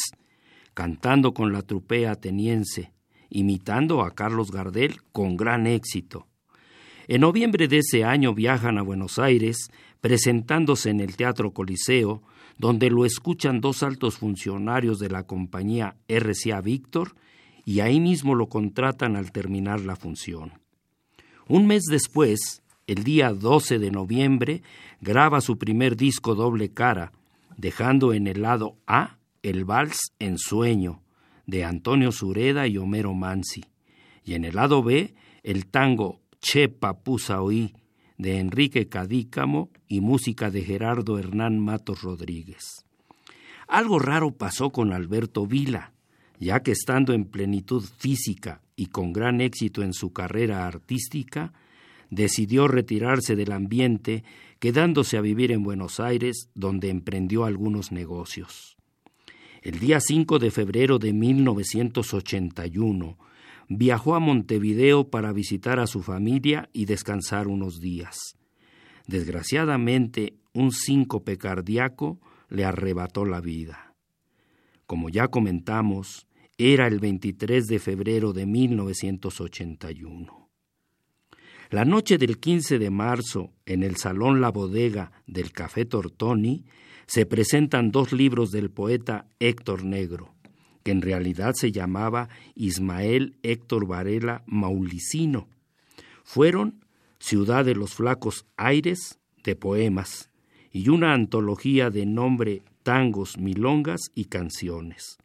cantando 0.73 1.33
con 1.33 1.53
la 1.53 1.61
trupea 1.61 2.11
ateniense, 2.11 2.91
imitando 3.29 4.01
a 4.01 4.11
Carlos 4.11 4.51
Gardel 4.51 5.01
con 5.11 5.37
gran 5.37 5.67
éxito. 5.67 6.27
En 7.07 7.21
noviembre 7.21 7.67
de 7.67 7.79
ese 7.79 8.03
año 8.03 8.33
viajan 8.33 8.77
a 8.77 8.81
Buenos 8.81 9.19
Aires, 9.19 9.69
presentándose 9.99 10.89
en 10.89 10.99
el 10.99 11.15
Teatro 11.15 11.51
Coliseo, 11.51 12.23
donde 12.57 12.89
lo 12.89 13.05
escuchan 13.05 13.61
dos 13.61 13.83
altos 13.83 14.17
funcionarios 14.17 14.99
de 14.99 15.09
la 15.09 15.23
compañía 15.23 15.95
RCA 16.07 16.61
Víctor 16.61 17.15
y 17.65 17.79
ahí 17.79 17.99
mismo 17.99 18.35
lo 18.35 18.47
contratan 18.47 19.15
al 19.15 19.31
terminar 19.31 19.81
la 19.81 19.95
función. 19.95 20.53
Un 21.47 21.67
mes 21.67 21.83
después, 21.89 22.61
el 22.87 23.03
día 23.03 23.33
12 23.33 23.79
de 23.79 23.91
noviembre, 23.91 24.61
graba 25.01 25.41
su 25.41 25.57
primer 25.57 25.95
disco 25.97 26.35
doble 26.35 26.69
cara, 26.69 27.11
dejando 27.57 28.13
en 28.13 28.27
el 28.27 28.41
lado 28.41 28.77
A 28.87 29.17
el 29.43 29.65
vals 29.65 30.13
En 30.19 30.37
Sueño, 30.37 31.03
de 31.45 31.65
Antonio 31.65 32.13
Sureda 32.13 32.65
y 32.67 32.77
Homero 32.77 33.13
Mansi, 33.13 33.65
y 34.23 34.35
en 34.35 34.45
el 34.45 34.55
lado 34.55 34.81
B 34.81 35.13
el 35.43 35.67
tango 35.67 36.21
Che 36.39 36.69
Papusa 36.69 37.41
Oí, 37.41 37.73
de 38.17 38.39
Enrique 38.39 38.87
Cadícamo 38.87 39.69
y 39.87 39.99
música 39.99 40.49
de 40.49 40.63
Gerardo 40.63 41.19
Hernán 41.19 41.59
Matos 41.59 42.01
Rodríguez. 42.03 42.85
Algo 43.67 43.99
raro 43.99 44.31
pasó 44.31 44.69
con 44.69 44.93
Alberto 44.93 45.45
Vila, 45.45 45.93
ya 46.39 46.61
que 46.61 46.71
estando 46.71 47.13
en 47.13 47.25
plenitud 47.25 47.83
física 47.97 48.61
y 48.77 48.87
con 48.87 49.11
gran 49.11 49.41
éxito 49.41 49.83
en 49.83 49.93
su 49.93 50.13
carrera 50.13 50.65
artística, 50.65 51.53
decidió 52.09 52.69
retirarse 52.69 53.35
del 53.35 53.51
ambiente, 53.51 54.23
quedándose 54.59 55.17
a 55.17 55.21
vivir 55.21 55.51
en 55.51 55.63
Buenos 55.63 55.99
Aires, 55.99 56.49
donde 56.55 56.89
emprendió 56.89 57.43
algunos 57.43 57.91
negocios. 57.91 58.72
El 59.63 59.79
día 59.79 59.99
5 60.01 60.39
de 60.39 60.51
febrero 60.51 60.99
de 60.99 61.13
1981, 61.13 63.17
viajó 63.69 64.15
a 64.15 64.19
Montevideo 64.19 65.09
para 65.09 65.31
visitar 65.31 65.79
a 65.79 65.87
su 65.87 66.01
familia 66.01 66.69
y 66.73 66.83
descansar 66.83 67.47
unos 67.47 67.79
días. 67.79 68.37
Desgraciadamente, 69.07 70.35
un 70.51 70.73
síncope 70.73 71.37
cardíaco 71.37 72.19
le 72.49 72.65
arrebató 72.65 73.23
la 73.23 73.39
vida. 73.39 73.95
Como 74.85 75.07
ya 75.07 75.29
comentamos, 75.29 76.27
era 76.57 76.87
el 76.87 76.99
23 76.99 77.65
de 77.65 77.79
febrero 77.79 78.33
de 78.33 78.45
1981. 78.45 80.49
La 81.69 81.85
noche 81.85 82.17
del 82.17 82.37
15 82.37 82.79
de 82.79 82.89
marzo, 82.89 83.52
en 83.65 83.83
el 83.83 83.95
Salón 83.97 84.41
La 84.41 84.49
Bodega 84.49 85.11
del 85.27 85.51
Café 85.51 85.85
Tortoni, 85.85 86.65
se 87.05 87.25
presentan 87.25 87.91
dos 87.91 88.13
libros 88.13 88.51
del 88.51 88.69
poeta 88.69 89.27
Héctor 89.39 89.83
Negro, 89.83 90.33
que 90.83 90.91
en 90.91 91.01
realidad 91.01 91.53
se 91.55 91.71
llamaba 91.71 92.29
Ismael 92.55 93.35
Héctor 93.43 93.87
Varela 93.87 94.43
Maulicino. 94.45 95.47
Fueron 96.23 96.83
Ciudad 97.19 97.63
de 97.63 97.75
los 97.75 97.93
Flacos 97.93 98.45
Aires, 98.57 99.19
de 99.43 99.55
poemas, 99.55 100.29
y 100.71 100.89
una 100.89 101.13
antología 101.13 101.89
de 101.89 102.05
nombre 102.05 102.63
Tangos, 102.83 103.37
Milongas 103.37 104.01
y 104.13 104.25
Canciones. 104.25 105.17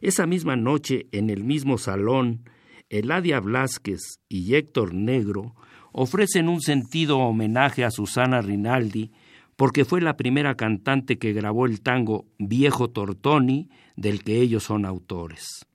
Esa 0.00 0.26
misma 0.26 0.56
noche, 0.56 1.06
en 1.12 1.30
el 1.30 1.44
mismo 1.44 1.78
salón, 1.78 2.48
Eladia 2.88 3.40
Blasquez 3.40 4.20
y 4.28 4.54
Héctor 4.54 4.94
Negro 4.94 5.54
ofrecen 5.92 6.48
un 6.48 6.60
sentido 6.60 7.18
homenaje 7.18 7.84
a 7.84 7.90
Susana 7.90 8.40
Rinaldi 8.40 9.12
porque 9.56 9.84
fue 9.84 10.00
la 10.00 10.16
primera 10.16 10.56
cantante 10.56 11.18
que 11.18 11.32
grabó 11.32 11.66
el 11.66 11.82
tango 11.82 12.26
Viejo 12.38 12.88
Tortoni 12.88 13.68
del 13.96 14.24
que 14.24 14.40
ellos 14.40 14.64
son 14.64 14.84
autores. 14.84 15.66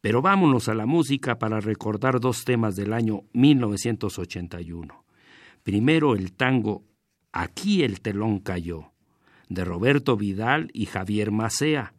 Pero 0.00 0.20
vámonos 0.20 0.68
a 0.68 0.74
la 0.74 0.86
música 0.86 1.38
para 1.38 1.60
recordar 1.60 2.20
dos 2.20 2.44
temas 2.44 2.76
del 2.76 2.92
año 2.92 3.22
1981. 3.32 5.04
Primero 5.62 6.14
el 6.14 6.32
tango 6.32 6.82
Aquí 7.36 7.82
el 7.82 8.00
telón 8.00 8.38
cayó, 8.38 8.92
de 9.48 9.64
Roberto 9.64 10.16
Vidal 10.16 10.70
y 10.72 10.86
Javier 10.86 11.32
Macea. 11.32 11.92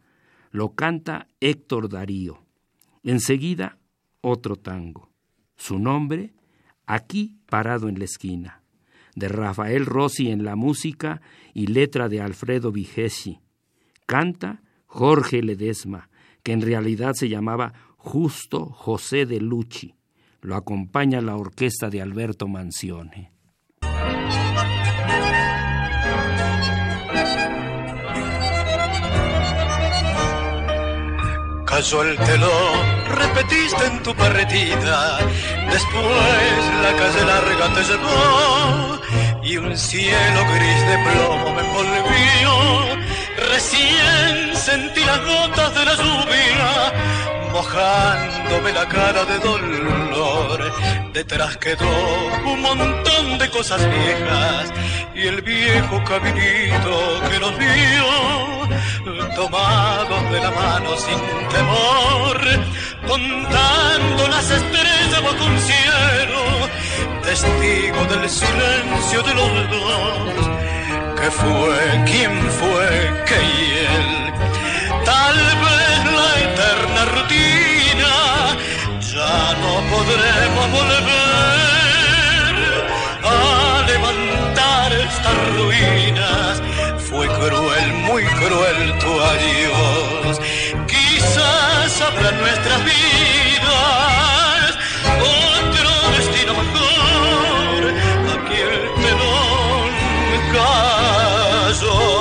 Lo 0.49 0.75
canta 0.75 1.27
Héctor 1.41 1.89
Darío. 1.89 2.39
Enseguida, 3.03 3.77
otro 4.21 4.55
tango. 4.55 5.09
Su 5.57 5.77
nombre, 5.77 6.33
Aquí 6.85 7.37
parado 7.47 7.89
en 7.89 7.99
la 7.99 8.05
esquina, 8.05 8.61
de 9.15 9.27
Rafael 9.27 9.85
Rossi 9.85 10.29
en 10.29 10.43
la 10.43 10.55
música 10.55 11.21
y 11.53 11.67
letra 11.67 12.09
de 12.09 12.21
Alfredo 12.21 12.71
Vigesi. 12.71 13.39
Canta 14.05 14.61
Jorge 14.85 15.41
Ledesma, 15.41 16.09
que 16.43 16.51
en 16.51 16.61
realidad 16.61 17.13
se 17.13 17.29
llamaba 17.29 17.73
Justo 17.97 18.65
José 18.65 19.25
de 19.25 19.39
Lucci. 19.39 19.95
Lo 20.41 20.55
acompaña 20.55 21.21
la 21.21 21.35
orquesta 21.35 21.89
de 21.89 22.01
Alberto 22.01 22.47
Mancione. 22.47 23.31
Cayó 31.75 32.03
el 32.03 32.17
telón, 32.17 33.05
repetiste 33.09 33.85
en 33.85 34.01
tu 34.01 34.15
parretida, 34.15 35.17
después 35.69 36.61
la 36.81 36.93
calle 36.95 37.25
larga 37.25 37.73
te 37.73 37.83
llevó 37.83 39.01
y 39.43 39.57
un 39.57 39.77
cielo 39.77 40.39
gris 40.53 40.87
de 40.87 40.97
plomo 41.03 41.53
me 41.53 41.61
envolvió. 41.67 42.51
Recién 43.51 44.55
sentí 44.55 45.03
las 45.03 45.19
gotas 45.19 45.75
de 45.75 45.83
la 45.83 45.95
lluvia 45.95 46.93
mojándome 47.51 48.71
la 48.71 48.87
cara 48.87 49.25
de 49.25 49.39
dolor. 49.39 50.73
Detrás 51.11 51.57
quedó 51.57 51.91
un 52.45 52.61
montón 52.61 53.37
de 53.37 53.49
cosas 53.49 53.81
viejas 53.89 54.71
y 55.13 55.27
el 55.27 55.41
viejo 55.41 56.01
caminito 56.05 57.21
que 57.29 57.39
nos 57.39 57.59
de 57.59 58.54
la 60.45 60.51
mano 60.51 60.95
sin 60.95 61.21
temor, 61.55 62.37
contando 63.07 64.27
las 64.27 64.47
estrellas 64.51 65.21
bajo 65.23 65.43
un 65.51 65.57
cielo, 65.69 66.41
testigo 67.23 68.01
del 68.11 68.29
silencio 68.29 69.23
de 69.27 69.33
los 69.39 69.53
dos. 69.75 70.37
¿Qué 71.19 71.29
fue? 71.41 71.77
¿Quién 72.11 72.33
fue? 72.59 72.87
¿Qué 73.27 73.39
y 73.55 73.63
él? 73.95 74.09
Tal 75.11 75.37
vez 75.65 75.99
la 76.19 76.31
eterna 76.47 77.01
rutina 77.17 78.13
ya 79.13 79.37
no 79.63 79.73
podremos 79.93 80.65
volver 80.77 81.05
a 83.23 83.35
levantar 83.91 84.93
estas 85.07 85.37
ruinas. 85.57 86.61
Fue 87.09 87.25
cruel, 87.27 87.93
muy 88.07 88.23
cruel 88.39 88.79
tu 88.99 89.11
adiós. 89.31 90.14
Quizás 90.87 92.01
habrá 92.01 92.31
nuestras 92.31 92.83
vidas 92.83 94.77
otro 95.21 95.89
destino 96.17 96.53
mejor. 96.53 97.93
Aquí 98.33 98.57
el 98.59 98.85
telón 99.03 99.87
cayó. 100.53 102.15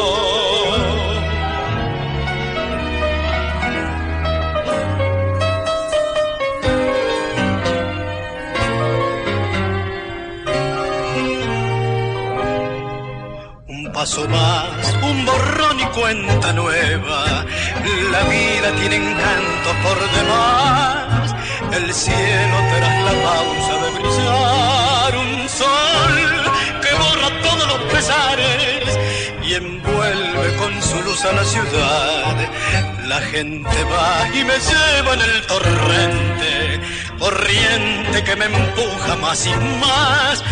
paso 13.94 14.28
más, 14.28 14.94
un 15.02 15.24
borrón 15.24 15.80
y 15.80 15.84
cuenta 15.98 16.52
nueva. 16.52 17.46
La 18.10 18.22
vida 18.24 18.72
tiene 18.80 18.96
encantos 18.96 19.74
por 19.82 19.98
demás. 20.12 21.34
El 21.72 21.92
cielo 21.92 22.56
tras 22.70 23.02
la 23.02 23.14
pausa 23.22 23.74
de 23.82 23.90
brillar, 23.98 25.16
un 25.16 25.48
sol 25.48 26.14
que 26.82 26.94
borra 26.94 27.42
todos 27.42 27.66
los 27.68 27.92
pesares 27.92 28.98
y 29.42 29.54
envuelve 29.54 30.56
con 30.56 30.82
su 30.82 31.02
luz 31.02 31.24
a 31.24 31.32
la 31.32 31.44
ciudad. 31.44 32.36
La 33.06 33.20
gente 33.20 33.84
va 33.84 34.28
y 34.32 34.44
me 34.44 34.58
lleva 34.58 35.14
en 35.14 35.20
el 35.20 35.46
torrente, 35.46 36.80
corriente 37.18 38.24
que 38.24 38.36
me 38.36 38.46
empuja 38.46 39.16
más 39.16 39.46
y 39.46 39.54
más 39.80 40.42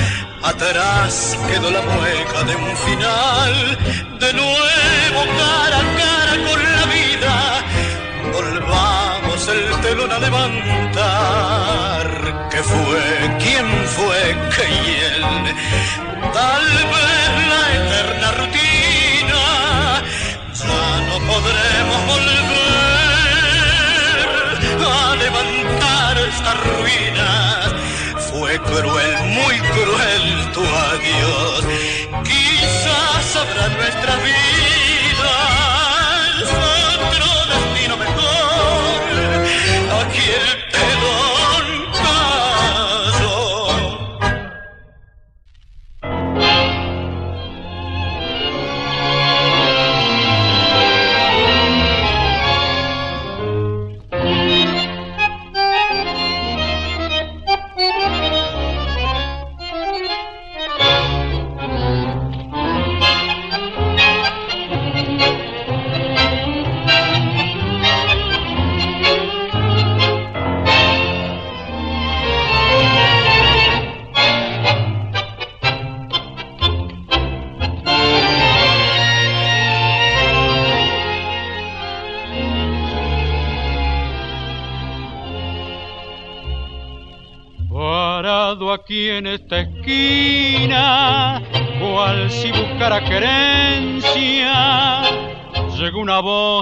Atrás 0.43 1.39
quedó 1.47 1.71
la 1.71 1.83
mueca 1.83 2.43
de 2.43 2.57
un 2.57 2.77
final, 2.77 3.79
de 4.19 4.33
nuevo 4.33 5.25
cara 5.39 5.79
a 5.79 5.97
cara 5.97 6.51
con. 6.51 6.72
El 9.49 9.81
telón 9.81 10.13
a 10.13 10.19
levantar. 10.21 12.07
¿Qué 12.51 12.63
fue? 12.63 13.37
¿Quién 13.41 13.67
fue? 13.97 14.37
¿Qué 14.55 14.65
y? 14.71 15.21
Tal 16.33 16.67
vez 16.93 17.31
la 17.51 17.63
eterna 17.81 18.29
rutina 18.41 19.43
ya 20.55 20.85
no 21.09 21.17
podremos 21.27 22.01
volver 22.07 22.43
a 24.87 25.17
levantar 25.17 26.15
estas 26.19 26.57
ruinas 26.65 27.73
fue 28.31 28.53
cruel, 28.61 29.17
muy 29.25 29.57
cruel 29.59 30.27
tu 30.53 30.63
adiós. 30.63 31.65
Quizás 32.23 33.37
habrá 33.37 33.65
nuestra 33.77 34.13
vida 34.17 34.82
Aquí 40.13 40.72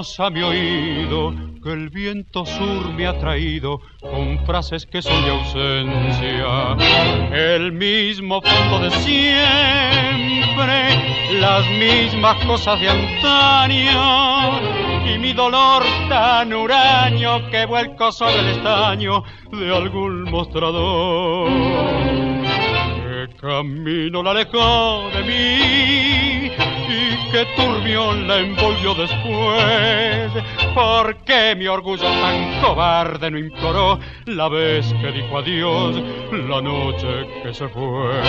a 0.01 0.31
mi 0.31 0.41
oído 0.41 1.31
que 1.61 1.71
el 1.71 1.91
viento 1.91 2.43
sur 2.43 2.91
me 2.93 3.05
ha 3.05 3.19
traído 3.19 3.81
con 3.99 4.43
frases 4.47 4.87
que 4.87 4.99
son 4.99 5.23
de 5.23 5.29
ausencia. 5.29 6.75
El 7.31 7.71
mismo 7.71 8.41
fondo 8.41 8.79
de 8.79 8.89
siempre, 8.97 10.59
las 11.39 11.69
mismas 11.69 12.43
cosas 12.45 12.79
de 12.81 12.89
antaño 12.89 14.59
y 15.05 15.19
mi 15.19 15.33
dolor 15.33 15.83
tan 16.09 16.51
huraño 16.51 17.47
que 17.51 17.67
vuelco 17.67 18.11
sobre 18.11 18.39
el 18.39 18.47
estaño 18.57 19.23
de 19.51 19.75
algún 19.75 20.23
mostrador. 20.31 21.47
Que 23.03 23.27
camino 23.39 24.23
la 24.23 24.31
alejó 24.31 25.11
de 25.13 25.23
mí 25.23 26.20
que 27.31 27.45
turbio 27.55 28.13
la 28.13 28.39
envolvió 28.39 28.93
después. 28.93 30.31
Porque 30.73 31.55
mi 31.57 31.67
orgullo 31.67 32.03
tan 32.03 32.61
cobarde 32.61 33.29
no 33.31 33.37
imploró 33.37 33.99
la 34.25 34.47
vez 34.47 34.93
que 35.01 35.11
dijo 35.11 35.37
adiós 35.37 36.01
la 36.31 36.61
noche 36.61 37.27
que 37.43 37.53
se 37.53 37.67
fue. 37.69 38.21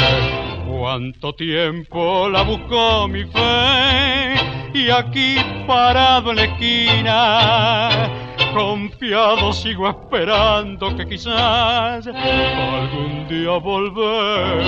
Cuánto 0.67 1.35
tiempo 1.35 2.29
la 2.29 2.43
buscó 2.43 3.07
mi 3.09 3.25
fe 3.25 4.35
y 4.75 4.91
aquí 4.91 5.37
parado 5.67 6.31
en 6.31 6.37
la 6.37 6.45
esquina 6.45 8.11
Confiado 8.55 9.53
sigo 9.55 9.89
esperando 9.89 10.95
que 10.95 11.07
quizás 11.07 12.07
algún 12.07 13.27
día 13.27 13.57
volverá. 13.57 14.63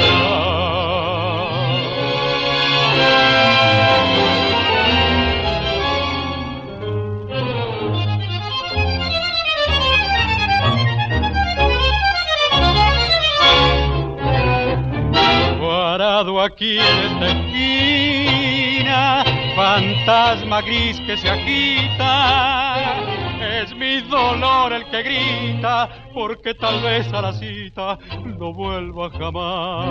Aquí 16.04 16.78
en 16.78 16.98
esta 17.06 17.26
esquina, 17.28 19.24
fantasma 19.56 20.60
gris 20.62 21.00
que 21.00 21.16
se 21.16 21.28
agita. 21.30 23.00
Es 23.40 23.74
mi 23.74 24.00
dolor 24.02 24.72
el 24.72 24.84
que 24.90 25.02
grita, 25.02 25.88
porque 26.12 26.54
tal 26.54 26.82
vez 26.82 27.12
a 27.12 27.22
la 27.22 27.32
cita 27.32 27.98
no 28.38 28.52
vuelva 28.52 29.10
jamás. 29.10 29.88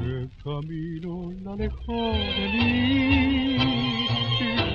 El 0.00 0.30
camino 0.42 1.32
la 1.42 1.52
alejó 1.52 2.12
de 2.12 2.48
mí 2.52 3.77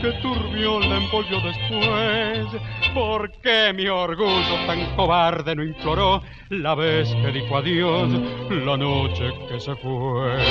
que 0.04 0.12
turbio 0.22 0.80
la 0.82 0.98
envolvió 0.98 1.40
después. 1.40 2.62
¿Por 2.94 3.32
qué 3.42 3.72
mi 3.74 3.88
orgullo 3.88 4.66
tan 4.68 4.98
cobarde 4.98 5.56
no 5.56 5.64
imploró 5.64 6.22
la 6.50 6.76
vez 6.76 7.08
que 7.16 7.32
dijo 7.32 7.56
adiós 7.56 8.10
la 8.50 8.76
noche 8.76 9.32
que 9.48 9.62
se 9.62 9.74
fue? 9.78 10.44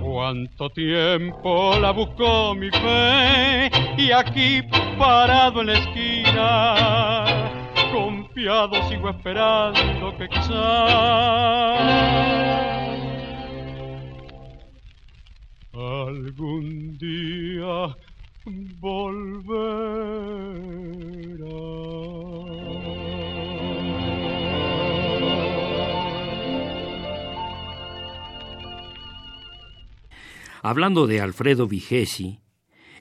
Cuánto 0.00 0.70
tiempo 0.70 1.78
la 1.78 1.90
buscó 1.90 2.54
mi 2.54 2.70
fe 2.70 3.70
y 3.98 4.10
aquí 4.10 4.62
parado 4.98 5.60
en 5.60 5.66
la 5.66 5.74
esquina, 5.74 7.50
confiado 7.92 8.88
sigo 8.88 9.10
esperando 9.10 10.16
que 10.16 10.28
quizás 10.30 10.48
algún 15.74 16.96
día 16.96 17.94
Hablando 30.62 31.06
de 31.06 31.20
Alfredo 31.20 31.66
Vigesi, 31.66 32.40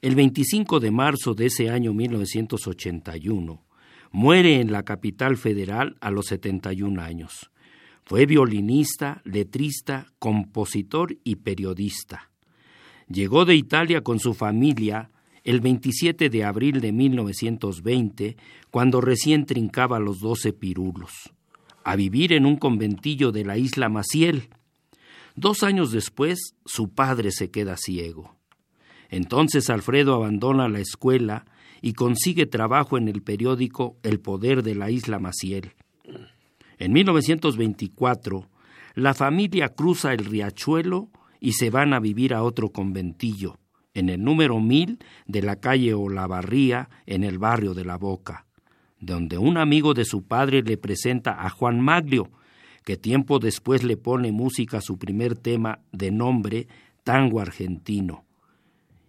el 0.02 0.16
25 0.16 0.80
de 0.80 0.92
marzo 0.92 1.34
de 1.34 1.46
ese 1.48 1.70
año 1.70 1.94
1981, 1.94 3.66
muere 4.12 4.60
en 4.60 4.72
la 4.72 4.84
capital 4.84 5.38
federal 5.38 5.98
a 6.02 6.12
los 6.12 6.28
71 6.28 7.02
años. 7.02 7.52
Fue 8.04 8.26
violinista, 8.26 9.22
letrista, 9.24 10.08
compositor 10.20 11.18
y 11.24 11.38
periodista. 11.38 12.32
Llegó 13.10 13.46
de 13.46 13.56
Italia 13.56 14.02
con 14.02 14.20
su 14.20 14.34
familia 14.34 15.10
el 15.48 15.62
27 15.62 16.30
de 16.30 16.44
abril 16.44 16.82
de 16.82 16.92
1920, 16.92 18.36
cuando 18.70 19.00
recién 19.00 19.46
trincaba 19.46 19.98
los 19.98 20.20
doce 20.20 20.52
pirulos, 20.52 21.34
a 21.86 21.96
vivir 21.96 22.34
en 22.34 22.46
un 22.46 22.58
conventillo 22.58 23.32
de 23.32 23.46
la 23.46 23.58
isla 23.58 23.88
Maciel. 23.88 24.50
Dos 25.38 25.64
años 25.64 25.94
después, 25.94 26.56
su 26.66 26.90
padre 26.90 27.32
se 27.32 27.50
queda 27.50 27.78
ciego. 27.78 28.36
Entonces 29.10 29.70
Alfredo 29.70 30.16
abandona 30.16 30.68
la 30.68 30.82
escuela 30.82 31.46
y 31.82 31.94
consigue 31.94 32.46
trabajo 32.46 32.98
en 32.98 33.08
el 33.08 33.22
periódico 33.22 33.96
El 34.04 34.20
Poder 34.20 34.64
de 34.64 34.76
la 34.76 34.92
isla 34.92 35.18
Maciel. 35.18 35.76
En 36.78 36.92
1924, 36.92 38.50
la 38.96 39.14
familia 39.14 39.70
cruza 39.70 40.12
el 40.12 40.26
riachuelo 40.26 41.08
y 41.40 41.54
se 41.54 41.70
van 41.70 41.94
a 41.94 42.02
vivir 42.02 42.34
a 42.34 42.44
otro 42.44 42.74
conventillo, 42.74 43.60
en 43.98 44.10
el 44.10 44.24
número 44.24 44.60
mil 44.60 45.00
de 45.26 45.42
la 45.42 45.56
calle 45.56 45.96
Olavarría, 45.96 46.88
en 47.08 47.24
el 47.24 47.40
barrio 47.40 47.74
de 47.74 47.84
La 47.84 47.98
Boca, 47.98 48.46
donde 49.00 49.40
un 49.40 49.58
amigo 49.58 49.96
de 49.96 50.06
su 50.06 50.24
padre 50.24 50.62
le 50.62 50.78
presenta 50.78 51.44
a 51.44 51.50
Juan 51.50 51.82
Maglio, 51.82 52.30
que 52.86 52.96
tiempo 52.96 53.40
después 53.40 53.84
le 53.84 53.98
pone 53.98 54.32
música 54.32 54.78
a 54.78 54.82
su 54.82 55.00
primer 55.00 55.36
tema 55.36 55.80
de 55.92 56.12
nombre 56.12 56.68
Tango 57.04 57.40
Argentino. 57.40 58.24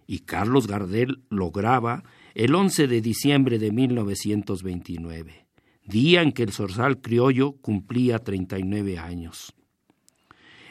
Y 0.07 0.21
Carlos 0.21 0.65
Gardel 0.65 1.21
lo 1.29 1.51
graba 1.51 2.03
el 2.33 2.55
11 2.55 2.87
de 2.87 3.01
diciembre 3.01 3.59
de 3.59 3.71
1929, 3.71 5.45
día 5.85 6.23
en 6.23 6.31
que 6.31 6.41
el 6.41 6.51
Zorzal 6.51 6.99
Criollo 6.99 7.53
cumplía 7.61 8.17
39 8.17 8.97
años. 8.97 9.53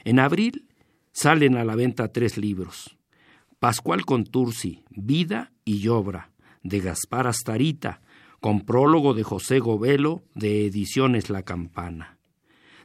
En 0.03 0.19
abril 0.19 0.67
salen 1.13 1.57
a 1.57 1.65
la 1.65 1.77
venta 1.77 2.13
tres 2.13 2.37
libros, 2.37 2.98
Pascual 3.59 4.05
Contursi, 4.05 4.85
Vida 4.91 5.51
y 5.65 5.89
Obra, 5.89 6.31
de 6.63 6.79
Gaspar 6.79 7.27
Astarita, 7.27 8.01
con 8.39 8.61
prólogo 8.61 9.15
de 9.15 9.25
José 9.25 9.59
Govelo, 9.59 10.23
de 10.37 10.65
Ediciones 10.67 11.29
La 11.29 11.43
Campana. 11.43 12.19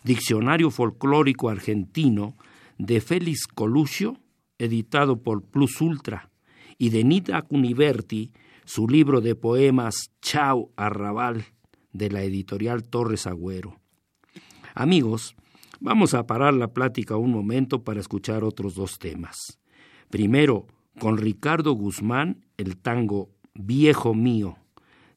Diccionario 0.03 0.71
Folclórico 0.71 1.49
Argentino, 1.49 2.38
de 2.79 3.01
Félix 3.01 3.45
Coluccio, 3.45 4.17
editado 4.57 5.21
por 5.21 5.43
Plus 5.43 5.79
Ultra, 5.79 6.31
y 6.79 6.89
de 6.89 7.03
Nita 7.03 7.43
Cuniverti, 7.43 8.31
su 8.65 8.88
libro 8.88 9.21
de 9.21 9.36
poemas 9.36 10.09
Chau 10.23 10.71
Arrabal, 10.75 11.45
de 11.91 12.09
la 12.09 12.23
editorial 12.23 12.81
Torres 12.81 13.27
Agüero. 13.27 13.79
Amigos, 14.73 15.36
vamos 15.79 16.15
a 16.15 16.25
parar 16.25 16.55
la 16.55 16.69
plática 16.69 17.15
un 17.15 17.31
momento 17.31 17.83
para 17.83 17.99
escuchar 17.99 18.43
otros 18.43 18.73
dos 18.73 18.97
temas. 18.97 19.59
Primero, 20.13 20.67
con 20.99 21.17
Ricardo 21.17 21.71
Guzmán, 21.71 22.45
el 22.58 22.78
tango 22.78 23.32
Viejo 23.56 24.13
Mío, 24.13 24.60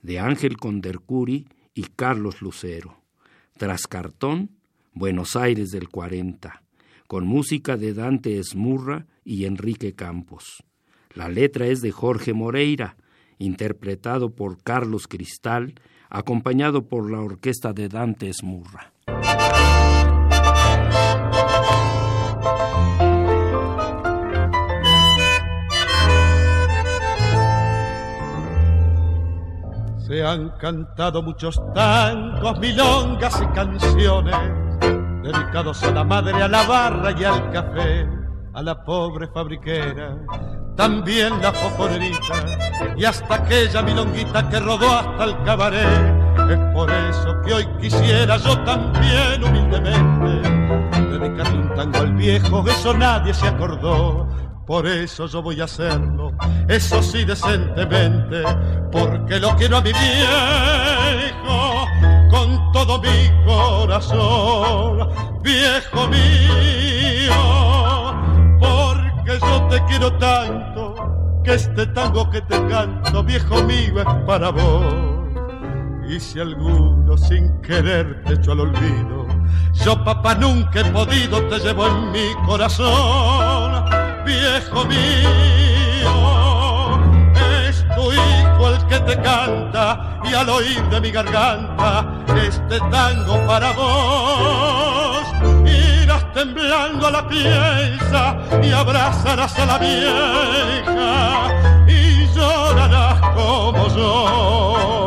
de 0.01 0.19
Ángel 0.19 0.57
Condercuri 0.57 1.49
y 1.75 1.83
Carlos 1.83 2.41
Lucero. 2.41 3.03
Tras 3.59 3.89
Cartón, 3.89 4.53
Buenos 4.95 5.37
Aires 5.37 5.69
del 5.69 5.91
40, 5.91 6.63
con 7.07 7.27
música 7.27 7.77
de 7.77 7.93
Dante 7.93 8.39
Esmurra 8.39 9.05
y 9.23 9.45
Enrique 9.45 9.93
Campos. 9.95 10.65
La 11.13 11.29
letra 11.29 11.67
es 11.67 11.83
de 11.83 11.93
Jorge 11.93 12.33
Moreira, 12.33 12.97
interpretado 13.39 14.35
por 14.35 14.63
Carlos 14.63 15.09
Cristal, 15.09 15.75
acompañado 16.09 16.89
por 16.89 17.11
la 17.11 17.21
orquesta 17.21 17.75
de 17.75 17.91
Dante 17.91 18.31
Esmurra. 18.31 18.95
Se 30.07 30.25
han 30.25 30.51
cantado 30.51 31.21
muchos 31.21 31.61
tangos, 31.75 32.61
milongas 32.61 33.43
y 33.43 33.47
canciones, 33.47 34.37
dedicados 35.25 35.83
a 35.83 35.91
la 35.91 36.05
madre, 36.05 36.41
a 36.41 36.47
la 36.47 36.63
barra 36.63 37.11
y 37.11 37.25
al 37.25 37.51
café, 37.51 38.09
a 38.55 38.63
la 38.63 38.85
pobre 38.85 39.27
fabriquera, 39.27 40.17
también 40.77 41.43
la 41.43 41.53
foforerita 41.53 42.95
y 42.97 43.05
hasta 43.05 43.35
aquella 43.35 43.83
milonguita 43.83 44.49
que 44.49 44.61
rodó 44.61 44.89
hasta 44.93 45.25
el 45.25 45.43
cabaret. 45.43 46.15
Es 46.51 46.59
por 46.73 46.89
eso 46.89 47.43
que 47.45 47.55
hoy 47.55 47.67
quisiera 47.81 48.37
yo 48.37 48.57
también 48.61 49.43
humildemente 49.43 50.49
dedicarle 51.19 51.59
un 51.59 51.75
tango 51.75 51.99
al 51.99 52.15
viejo, 52.15 52.65
eso 52.69 52.95
nadie 52.95 53.35
se 53.35 53.49
acordó 53.49 54.29
por 54.67 54.87
eso 54.87 55.27
yo 55.29 55.43
voy 55.43 55.61
a 55.61 55.65
hacerlo, 55.65 56.33
eso 56.69 57.01
sí 57.01 57.25
decentemente, 57.25 58.43
porque 58.91 59.39
lo 59.39 59.55
quiero 59.55 59.77
a 59.77 59.81
mi 59.81 59.93
viejo 59.93 61.87
con 62.29 62.73
todo 62.73 63.01
mi 63.01 63.31
corazón, 63.47 65.09
viejo 65.43 66.09
mío, 66.09 67.33
porque 68.59 69.39
yo 69.41 69.69
te 69.69 69.85
quiero 69.85 70.13
tanto, 70.15 71.41
que 71.45 71.55
este 71.55 71.87
tango 71.87 72.29
que 72.29 72.41
te 72.43 72.67
canto, 72.67 73.23
viejo 73.23 73.63
mío, 73.63 74.01
es 74.01 74.25
para 74.27 74.51
vos. 74.51 74.85
Y 76.09 76.21
si 76.21 76.39
alguno 76.41 77.17
sin 77.17 77.61
querer 77.63 78.23
te 78.25 78.35
echo 78.35 78.53
al 78.53 78.61
olvido, 78.61 79.27
yo 79.85 80.05
papá 80.05 80.35
nunca 80.35 80.81
he 80.81 80.85
podido, 80.93 81.43
te 81.49 81.59
llevo 81.59 81.87
en 81.87 82.13
mi 82.13 82.35
corazón 82.47 83.56
viejo 84.27 84.85
mío, 84.85 86.19
es 87.69 87.87
tu 87.95 88.13
hijo 88.13 88.69
el 88.69 88.87
que 88.89 89.01
te 89.01 89.17
canta 89.23 90.19
y 90.25 90.35
al 90.35 90.49
oír 90.49 90.83
de 90.91 91.01
mi 91.01 91.11
garganta 91.13 92.05
este 92.37 92.81
tango 92.91 93.47
para 93.47 93.73
vos. 93.73 95.25
Irás 95.65 96.33
temblando 96.35 97.07
a 97.07 97.11
la 97.13 97.29
pieza 97.29 98.37
y 98.63 98.73
abrazarás 98.73 99.59
a 99.59 99.67
la 99.67 99.79
vieja 99.79 101.49
y 101.87 102.27
llorarás 102.35 103.21
como 103.35 103.89
yo. 103.97 105.06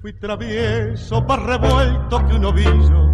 Fui 0.00 0.12
travieso, 0.12 1.22
más 1.22 1.42
revuelto 1.42 2.26
que 2.26 2.36
un 2.36 2.44
ovillo. 2.44 3.10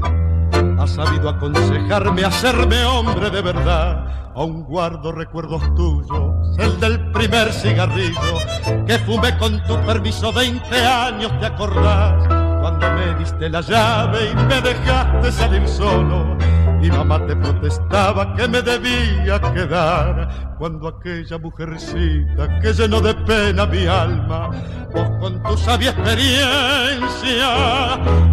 Ha 0.79 0.87
sabido 0.87 1.29
aconsejarme 1.29 2.25
hacerme 2.25 2.85
hombre 2.85 3.31
de 3.31 3.43
verdad. 3.43 4.33
Aún 4.35 4.65
guardo 4.65 5.13
recuerdos 5.13 5.63
tuyos, 5.75 6.59
el 6.59 6.79
del 6.79 7.11
primer 7.13 7.53
cigarrillo 7.53 8.85
que 8.87 8.99
fumé 8.99 9.37
con 9.39 9.63
tu 9.65 9.77
permiso 9.87 10.31
20 10.33 10.77
años, 10.77 11.39
¿te 11.39 11.47
acordás? 11.47 12.27
Cuando 12.61 12.91
me 12.93 13.15
diste 13.19 13.49
la 13.49 13.63
llave 13.63 14.31
y 14.31 14.35
me 14.35 14.61
dejaste 14.61 15.33
salir 15.33 15.67
solo 15.67 16.37
mi 16.89 16.97
mamá 16.97 17.19
te 17.27 17.35
protestaba 17.35 18.35
que 18.37 18.47
me 18.47 18.63
debía 18.63 19.41
quedar 19.53 20.55
cuando 20.57 20.87
aquella 20.87 21.37
mujercita 21.39 22.61
que 22.61 22.73
llenó 22.73 23.01
de 23.01 23.13
pena 23.15 23.67
mi 23.67 23.87
alma, 23.87 24.51
vos 24.95 25.11
con 25.21 25.43
tu 25.43 25.57
sabia 25.57 25.91
experiencia 25.91 27.49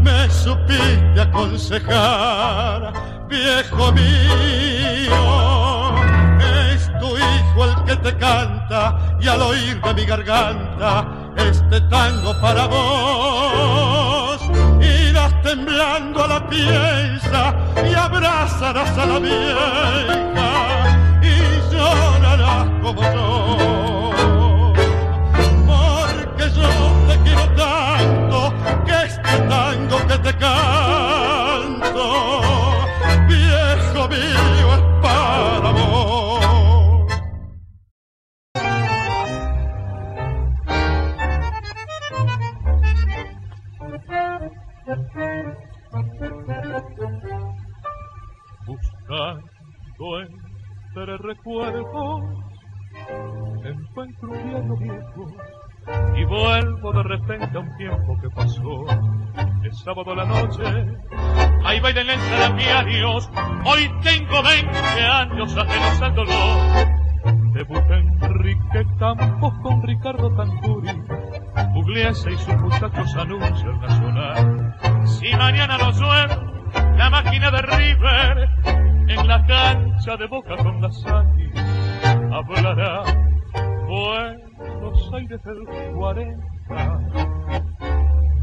me 0.04 0.30
supiste 0.30 1.20
aconsejar, 1.20 2.94
viejo 3.28 3.92
mío. 3.92 5.24
Es 6.74 6.92
tu 7.00 7.18
hijo 7.18 7.66
el 7.66 7.84
que 7.86 7.96
te 7.96 8.16
canta 8.18 9.18
y 9.20 9.28
al 9.28 9.42
oír 9.42 9.82
de 9.82 9.94
mi 9.96 10.06
garganta 10.06 11.08
este 11.38 11.82
tango 11.82 12.40
para 12.40 12.68
vos 12.68 13.93
temblando 15.56 16.24
a 16.24 16.28
la 16.28 16.50
pieza 16.50 17.54
y 17.88 17.94
abrazarás 17.94 18.98
a 18.98 19.06
la 19.06 19.20
vieja 19.20 20.50
y 21.22 21.36
llorarás 21.72 22.68
como 22.82 23.02
yo. 23.14 24.14
Porque 25.68 26.46
yo 26.58 26.70
te 27.08 27.16
quiero 27.24 27.46
tanto 27.56 28.54
que 28.86 28.96
este 29.04 29.38
tango 29.48 29.98
que 30.08 30.18
te 30.26 30.34
canto, 30.38 32.06
Buscando 48.66 50.20
entre 50.22 51.18
recuerdos, 51.18 52.24
encuentro 53.64 54.32
un 54.32 54.50
viejo 54.50 54.78
viejo 54.78 55.26
y 56.18 56.26
vuelvo 56.26 56.92
de 56.92 57.04
repente 57.04 57.58
a 57.58 57.60
un 57.60 57.78
tiempo 57.78 58.18
que 58.22 58.30
pasó. 58.30 58.86
Es 59.64 59.80
sábado 59.80 60.12
a 60.12 60.16
la 60.16 60.26
noche, 60.26 60.64
ahí 61.64 61.80
bailan 61.80 62.58
diarios, 62.58 63.30
hoy 63.66 63.90
tengo 64.02 64.44
20 64.44 64.78
años 65.02 65.56
ajenos 65.58 66.02
al 66.02 66.16
dolor. 66.16 67.04
Debuta 67.54 67.98
Enrique 67.98 68.86
Campos 69.00 69.54
con 69.62 69.82
Ricardo 69.84 70.30
Tanguri, 70.36 70.73
Pugliese 71.94 72.32
y 72.32 72.38
sus 72.38 72.58
muchachos 72.58 73.16
anuncian 73.16 73.80
nacional. 73.80 74.76
Si 75.06 75.32
mañana 75.36 75.78
no 75.78 75.94
suena 75.94 76.40
la 76.98 77.10
máquina 77.12 77.52
de 77.52 77.62
River 77.62 78.50
en 79.10 79.28
la 79.28 79.46
cancha 79.46 80.18
de 80.18 80.26
Boca 80.26 80.58
con 80.58 80.82
la 80.82 80.92
Saki, 80.92 81.52
hablará 82.34 83.04
Buenos 83.86 85.14
Aires 85.14 85.40
del 85.44 85.94
40, 85.94 87.00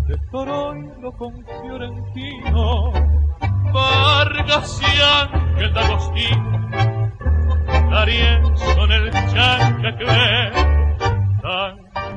de 0.06 0.16
Toroilo 0.30 1.12
con 1.18 1.44
Fiorentino, 1.44 2.92
Vargas 3.72 4.80
y 4.80 5.00
Ángel 5.26 5.74
D'Agostino, 5.74 6.70
D'Arienzo 7.90 8.84
en 8.84 8.92
el 8.92 9.10
chanca 9.10 9.96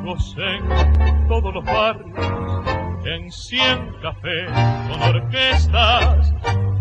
tangos 0.04 0.36
en 0.38 1.28
todos 1.28 1.54
los 1.54 1.64
barrios, 1.64 3.06
en 3.06 3.32
cien 3.32 3.94
cafés 4.02 4.50
con 4.90 5.02
orquestas, 5.02 6.34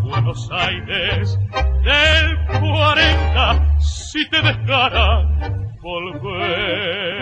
Buenos 0.03 0.51
Aires 0.51 1.39
del 1.85 2.61
40, 2.61 3.81
si 3.81 4.29
te 4.29 4.43
dejaran 4.43 5.71
volver. 5.81 7.13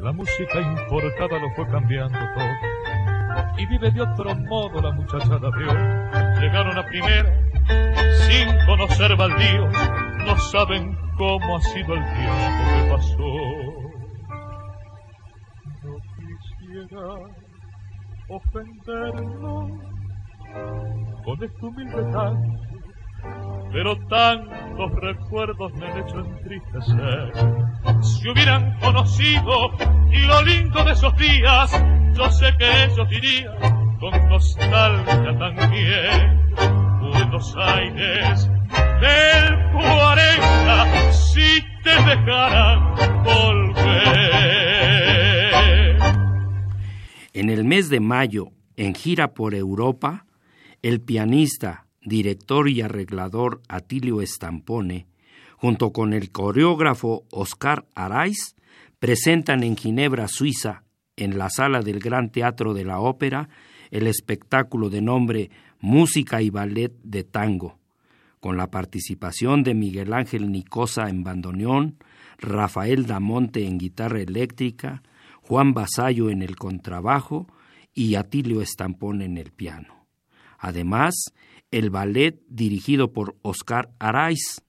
La 0.00 0.12
música 0.12 0.60
importada 0.60 1.38
lo 1.38 1.50
fue 1.54 1.66
cambiando 1.68 2.18
todo 2.34 3.56
y 3.56 3.66
vive 3.66 3.90
de 3.90 4.02
otro 4.02 4.34
modo 4.34 4.82
la 4.82 4.92
muchachada 4.92 5.38
de 5.38 5.64
hoy. 5.64 6.40
Llegaron 6.40 6.76
a 6.76 6.84
primera 6.84 7.32
sin 8.28 8.48
conocer 8.66 9.16
baldíos, 9.16 9.72
no 10.26 10.36
saben 10.38 11.01
cómo 11.22 11.56
ha 11.56 11.60
sido 11.60 11.94
el 11.94 12.04
tiempo 12.14 12.62
que 12.74 12.90
pasó. 12.90 13.34
No 15.84 15.94
quisiera 16.16 17.06
ofenderlo 18.28 19.68
con 21.24 21.44
este 21.44 21.64
humilde 21.64 22.02
canto, 22.10 22.60
pero 23.72 23.96
tantos 24.08 24.92
recuerdos 24.96 25.72
me 25.74 25.86
han 25.86 25.98
hecho 25.98 26.18
entristecer. 26.18 27.32
Si 28.00 28.28
hubieran 28.28 28.76
conocido 28.80 29.70
lo 30.26 30.42
lindo 30.42 30.84
de 30.84 30.90
esos 30.90 31.16
días, 31.18 31.84
yo 32.14 32.30
sé 32.30 32.46
que 32.58 32.84
ellos 32.84 33.08
dirían 33.08 33.98
con 34.00 34.28
nostalgia 34.28 35.38
también. 35.38 36.52
Buenos 37.00 37.56
Aires 37.56 38.50
del 39.00 39.72
40, 39.72 41.12
si 41.12 41.62
te 41.82 41.94
volver. 43.24 44.32
En 47.32 47.50
el 47.50 47.64
mes 47.64 47.88
de 47.88 48.00
mayo, 48.00 48.50
en 48.76 48.94
gira 48.94 49.34
por 49.34 49.54
Europa, 49.54 50.26
el 50.82 51.00
pianista, 51.00 51.86
director 52.02 52.68
y 52.68 52.82
arreglador 52.82 53.62
Atilio 53.68 54.20
Estampone, 54.20 55.06
junto 55.56 55.92
con 55.92 56.12
el 56.12 56.30
coreógrafo 56.30 57.24
Oscar 57.30 57.86
Araiz, 57.94 58.56
presentan 58.98 59.62
en 59.62 59.76
Ginebra, 59.76 60.28
Suiza, 60.28 60.84
en 61.16 61.38
la 61.38 61.50
sala 61.50 61.82
del 61.82 62.00
Gran 62.00 62.30
Teatro 62.30 62.74
de 62.74 62.84
la 62.84 63.00
Ópera, 63.00 63.48
el 63.90 64.06
espectáculo 64.06 64.90
de 64.90 65.02
nombre 65.02 65.50
Música 65.80 66.42
y 66.42 66.50
Ballet 66.50 66.92
de 67.02 67.24
Tango, 67.24 67.78
con 68.42 68.56
la 68.56 68.72
participación 68.72 69.62
de 69.62 69.72
Miguel 69.72 70.12
Ángel 70.12 70.50
Nicosa 70.50 71.08
en 71.08 71.22
bandoneón, 71.22 71.98
Rafael 72.38 73.06
Damonte 73.06 73.68
en 73.68 73.78
guitarra 73.78 74.20
eléctrica, 74.20 75.04
Juan 75.42 75.74
Basayo 75.74 76.28
en 76.28 76.42
el 76.42 76.56
contrabajo 76.56 77.46
y 77.94 78.16
Atilio 78.16 78.60
Estampón 78.60 79.22
en 79.22 79.38
el 79.38 79.52
piano. 79.52 80.08
Además, 80.58 81.14
el 81.70 81.90
ballet 81.90 82.42
dirigido 82.48 83.12
por 83.12 83.36
Oscar 83.42 83.92
Araiz. 84.00 84.60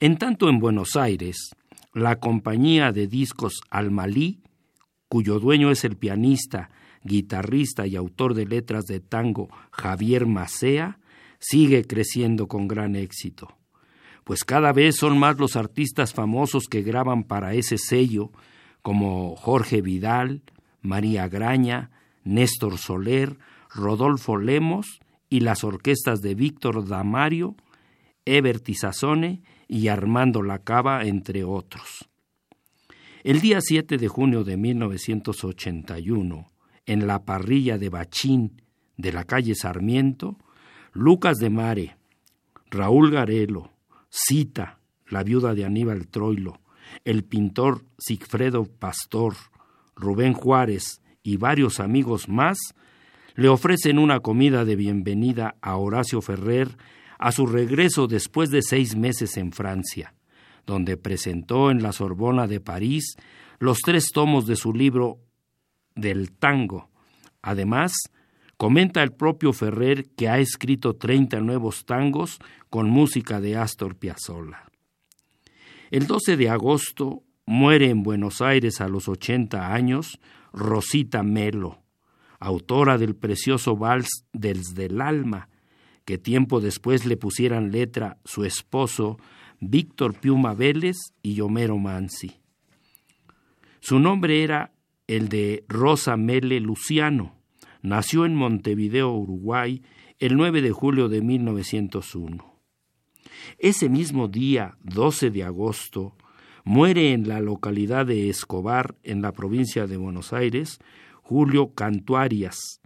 En 0.00 0.16
tanto 0.16 0.48
en 0.48 0.58
Buenos 0.58 0.96
Aires, 0.96 1.50
la 1.92 2.18
compañía 2.18 2.92
de 2.92 3.08
discos 3.08 3.60
Almalí, 3.68 4.40
cuyo 5.10 5.38
dueño 5.38 5.70
es 5.70 5.84
el 5.84 5.98
pianista, 5.98 6.70
guitarrista 7.04 7.86
y 7.86 7.94
autor 7.94 8.32
de 8.32 8.46
letras 8.46 8.86
de 8.86 9.00
tango 9.00 9.50
Javier 9.70 10.24
Macea, 10.24 10.98
sigue 11.42 11.84
creciendo 11.84 12.46
con 12.46 12.68
gran 12.68 12.94
éxito. 12.94 13.58
Pues 14.24 14.44
cada 14.44 14.72
vez 14.72 14.96
son 14.96 15.18
más 15.18 15.38
los 15.38 15.56
artistas 15.56 16.14
famosos 16.14 16.64
que 16.70 16.82
graban 16.82 17.24
para 17.24 17.54
ese 17.54 17.76
sello 17.78 18.30
como 18.80 19.34
Jorge 19.36 19.82
Vidal, 19.82 20.42
María 20.80 21.28
Graña, 21.28 21.90
Néstor 22.24 22.78
Soler, 22.78 23.38
Rodolfo 23.74 24.36
Lemos 24.36 25.00
y 25.28 25.40
las 25.40 25.64
orquestas 25.64 26.22
de 26.22 26.36
Víctor 26.36 26.86
Damario, 26.86 27.56
Eber 28.24 28.60
Tizazone 28.60 29.42
y 29.66 29.88
Armando 29.88 30.42
Lacaba, 30.42 31.04
entre 31.04 31.42
otros. 31.42 32.08
El 33.24 33.40
día 33.40 33.60
7 33.60 33.98
de 33.98 34.08
junio 34.08 34.44
de 34.44 34.56
1981, 34.56 36.52
en 36.86 37.06
la 37.06 37.24
parrilla 37.24 37.78
de 37.78 37.88
Bachín 37.88 38.62
de 38.96 39.12
la 39.12 39.24
calle 39.24 39.54
Sarmiento, 39.54 40.38
Lucas 40.92 41.38
de 41.38 41.48
Mare, 41.48 41.96
Raúl 42.70 43.10
Garelo, 43.10 43.70
Cita, 44.10 44.78
la 45.06 45.22
viuda 45.22 45.54
de 45.54 45.64
Aníbal 45.64 46.06
Troilo, 46.08 46.60
el 47.04 47.24
pintor 47.24 47.84
Sigfredo 47.98 48.64
Pastor, 48.64 49.34
Rubén 49.96 50.34
Juárez 50.34 51.00
y 51.22 51.38
varios 51.38 51.80
amigos 51.80 52.28
más 52.28 52.58
le 53.34 53.48
ofrecen 53.48 53.98
una 53.98 54.20
comida 54.20 54.66
de 54.66 54.76
bienvenida 54.76 55.56
a 55.62 55.76
Horacio 55.76 56.20
Ferrer 56.20 56.76
a 57.18 57.32
su 57.32 57.46
regreso 57.46 58.06
después 58.06 58.50
de 58.50 58.60
seis 58.60 58.94
meses 58.94 59.38
en 59.38 59.52
Francia, 59.52 60.14
donde 60.66 60.98
presentó 60.98 61.70
en 61.70 61.82
la 61.82 61.92
Sorbona 61.92 62.46
de 62.46 62.60
París 62.60 63.16
los 63.58 63.78
tres 63.78 64.10
tomos 64.12 64.46
de 64.46 64.56
su 64.56 64.74
libro 64.74 65.20
del 65.94 66.32
tango. 66.32 66.90
Además, 67.40 67.94
comenta 68.62 69.02
el 69.02 69.10
propio 69.10 69.52
Ferrer 69.52 70.04
que 70.10 70.28
ha 70.28 70.38
escrito 70.38 70.94
30 70.94 71.40
nuevos 71.40 71.84
tangos 71.84 72.38
con 72.70 72.88
música 72.88 73.40
de 73.40 73.56
Astor 73.56 73.96
Piazzolla. 73.96 74.70
El 75.90 76.06
12 76.06 76.36
de 76.36 76.48
agosto 76.48 77.24
muere 77.44 77.90
en 77.90 78.04
Buenos 78.04 78.40
Aires 78.40 78.80
a 78.80 78.86
los 78.86 79.08
80 79.08 79.74
años 79.74 80.20
Rosita 80.52 81.24
Melo, 81.24 81.82
autora 82.38 82.98
del 82.98 83.16
precioso 83.16 83.76
vals 83.76 84.26
Desde 84.32 84.84
el 84.84 85.00
alma, 85.00 85.48
que 86.04 86.16
tiempo 86.16 86.60
después 86.60 87.04
le 87.04 87.16
pusieran 87.16 87.72
letra 87.72 88.18
su 88.24 88.44
esposo 88.44 89.18
Víctor 89.58 90.14
Piuma 90.14 90.54
Vélez 90.54 90.98
y 91.20 91.40
Homero 91.40 91.78
Mansi. 91.78 92.36
Su 93.80 93.98
nombre 93.98 94.44
era 94.44 94.70
el 95.08 95.28
de 95.28 95.64
Rosa 95.66 96.16
Mele 96.16 96.60
Luciano. 96.60 97.41
Nació 97.82 98.26
en 98.26 98.36
Montevideo, 98.36 99.12
Uruguay, 99.12 99.82
el 100.20 100.36
9 100.36 100.62
de 100.62 100.70
julio 100.70 101.08
de 101.08 101.20
1901. 101.20 102.52
Ese 103.58 103.88
mismo 103.88 104.28
día, 104.28 104.76
12 104.84 105.30
de 105.30 105.42
agosto, 105.42 106.14
muere 106.64 107.12
en 107.12 107.26
la 107.26 107.40
localidad 107.40 108.06
de 108.06 108.28
Escobar, 108.28 108.94
en 109.02 109.20
la 109.20 109.32
provincia 109.32 109.88
de 109.88 109.96
Buenos 109.96 110.32
Aires, 110.32 110.78
Julio 111.22 111.74
Cantuarias. 111.74 112.80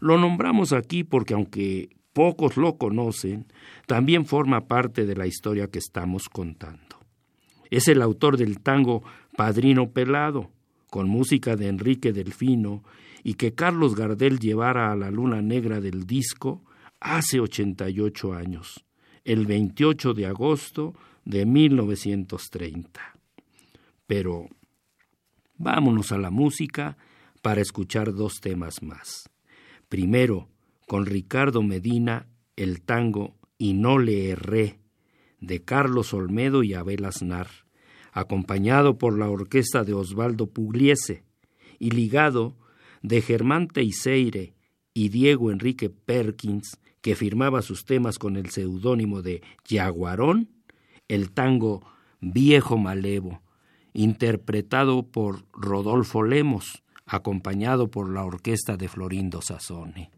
Lo 0.00 0.16
nombramos 0.16 0.72
aquí 0.72 1.04
porque 1.04 1.34
aunque 1.34 1.90
pocos 2.14 2.56
lo 2.56 2.78
conocen, 2.78 3.46
también 3.86 4.24
forma 4.24 4.66
parte 4.66 5.04
de 5.04 5.14
la 5.14 5.26
historia 5.26 5.68
que 5.68 5.78
estamos 5.78 6.30
contando. 6.30 6.96
Es 7.70 7.86
el 7.88 8.00
autor 8.00 8.38
del 8.38 8.60
tango 8.60 9.02
Padrino 9.36 9.90
Pelado, 9.90 10.50
con 10.88 11.08
música 11.08 11.56
de 11.56 11.68
Enrique 11.68 12.12
Delfino, 12.12 12.82
y 13.22 13.34
que 13.34 13.54
Carlos 13.54 13.94
Gardel 13.94 14.38
llevara 14.38 14.92
a 14.92 14.96
la 14.96 15.10
luna 15.10 15.42
negra 15.42 15.80
del 15.80 16.06
disco 16.06 16.64
hace 17.00 17.40
88 17.40 18.34
años, 18.34 18.84
el 19.24 19.46
28 19.46 20.14
de 20.14 20.26
agosto 20.26 20.94
de 21.24 21.46
1930. 21.46 23.00
Pero 24.06 24.48
vámonos 25.56 26.12
a 26.12 26.18
la 26.18 26.30
música 26.30 26.96
para 27.40 27.60
escuchar 27.60 28.14
dos 28.14 28.40
temas 28.40 28.82
más. 28.82 29.28
Primero, 29.88 30.48
con 30.86 31.06
Ricardo 31.06 31.62
Medina, 31.62 32.26
el 32.56 32.82
tango 32.82 33.36
Y 33.58 33.74
no 33.74 33.98
le 33.98 34.30
erré, 34.30 34.80
de 35.40 35.62
Carlos 35.62 36.14
Olmedo 36.14 36.62
y 36.64 36.74
Abel 36.74 37.04
Aznar 37.04 37.48
acompañado 38.12 38.98
por 38.98 39.18
la 39.18 39.28
orquesta 39.28 39.84
de 39.84 39.94
Osvaldo 39.94 40.46
Pugliese 40.50 41.24
y 41.78 41.90
ligado 41.90 42.56
de 43.02 43.20
Germán 43.20 43.68
Teixeire 43.68 44.54
y 44.94 45.08
Diego 45.08 45.50
Enrique 45.50 45.90
Perkins, 45.90 46.78
que 47.00 47.16
firmaba 47.16 47.62
sus 47.62 47.84
temas 47.84 48.18
con 48.18 48.36
el 48.36 48.50
seudónimo 48.50 49.22
de 49.22 49.42
Yaguarón, 49.66 50.48
el 51.08 51.32
tango 51.32 51.82
Viejo 52.20 52.78
Malevo, 52.78 53.42
interpretado 53.92 55.02
por 55.02 55.44
Rodolfo 55.52 56.22
Lemos, 56.22 56.82
acompañado 57.04 57.90
por 57.90 58.08
la 58.08 58.24
orquesta 58.24 58.76
de 58.76 58.88
Florindo 58.88 59.42
Sassone. 59.42 60.10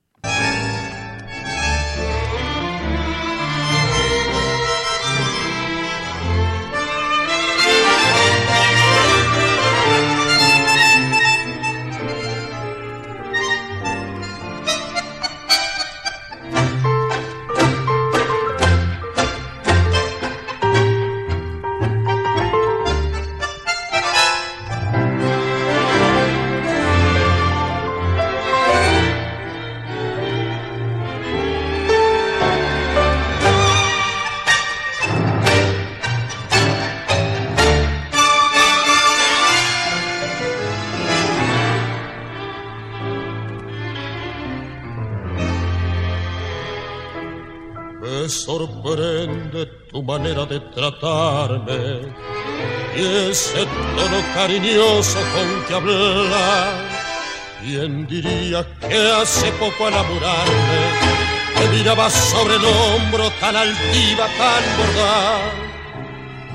Manera 50.34 50.46
de 50.46 50.60
tratarme 50.60 52.12
y 52.96 53.30
ese 53.30 53.66
tono 53.96 54.20
cariñoso 54.34 55.18
con 55.32 55.64
que 55.66 55.74
hablas. 55.74 56.74
¿Quién 57.60 58.06
diría 58.06 58.66
que 58.80 59.12
hace 59.12 59.50
poco 59.52 59.86
al 59.86 59.94
enamorarme 59.94 60.82
te 61.56 61.68
miraba 61.68 62.10
sobre 62.10 62.56
el 62.56 62.64
hombro 62.64 63.30
tan 63.40 63.56
altiva, 63.56 64.26
tan 64.38 64.64
bordada? 64.76 65.52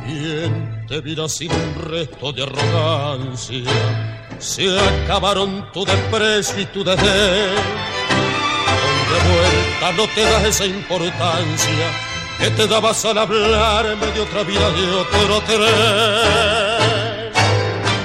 ¿Quién 0.06 0.86
te 0.88 1.02
mira 1.02 1.28
sin 1.28 1.52
resto 1.90 2.32
de 2.32 2.44
arrogancia? 2.44 3.64
Se 4.38 4.80
acabaron 4.80 5.72
tu 5.74 5.84
desprecio 5.84 6.62
y 6.62 6.66
tu 6.66 6.84
desdén 6.84 7.56
de 9.10 9.20
vuelta 9.28 9.92
no 9.98 10.08
te 10.14 10.22
das 10.22 10.44
esa 10.46 10.66
importancia 10.66 12.09
que 12.40 12.50
te 12.52 12.68
dabas 12.68 13.04
al 13.06 13.18
hablarme 13.18 14.08
de 14.08 14.22
otra 14.22 14.44
vida, 14.44 14.70
de 14.72 14.92
otro 14.94 15.42
tren. 15.42 15.60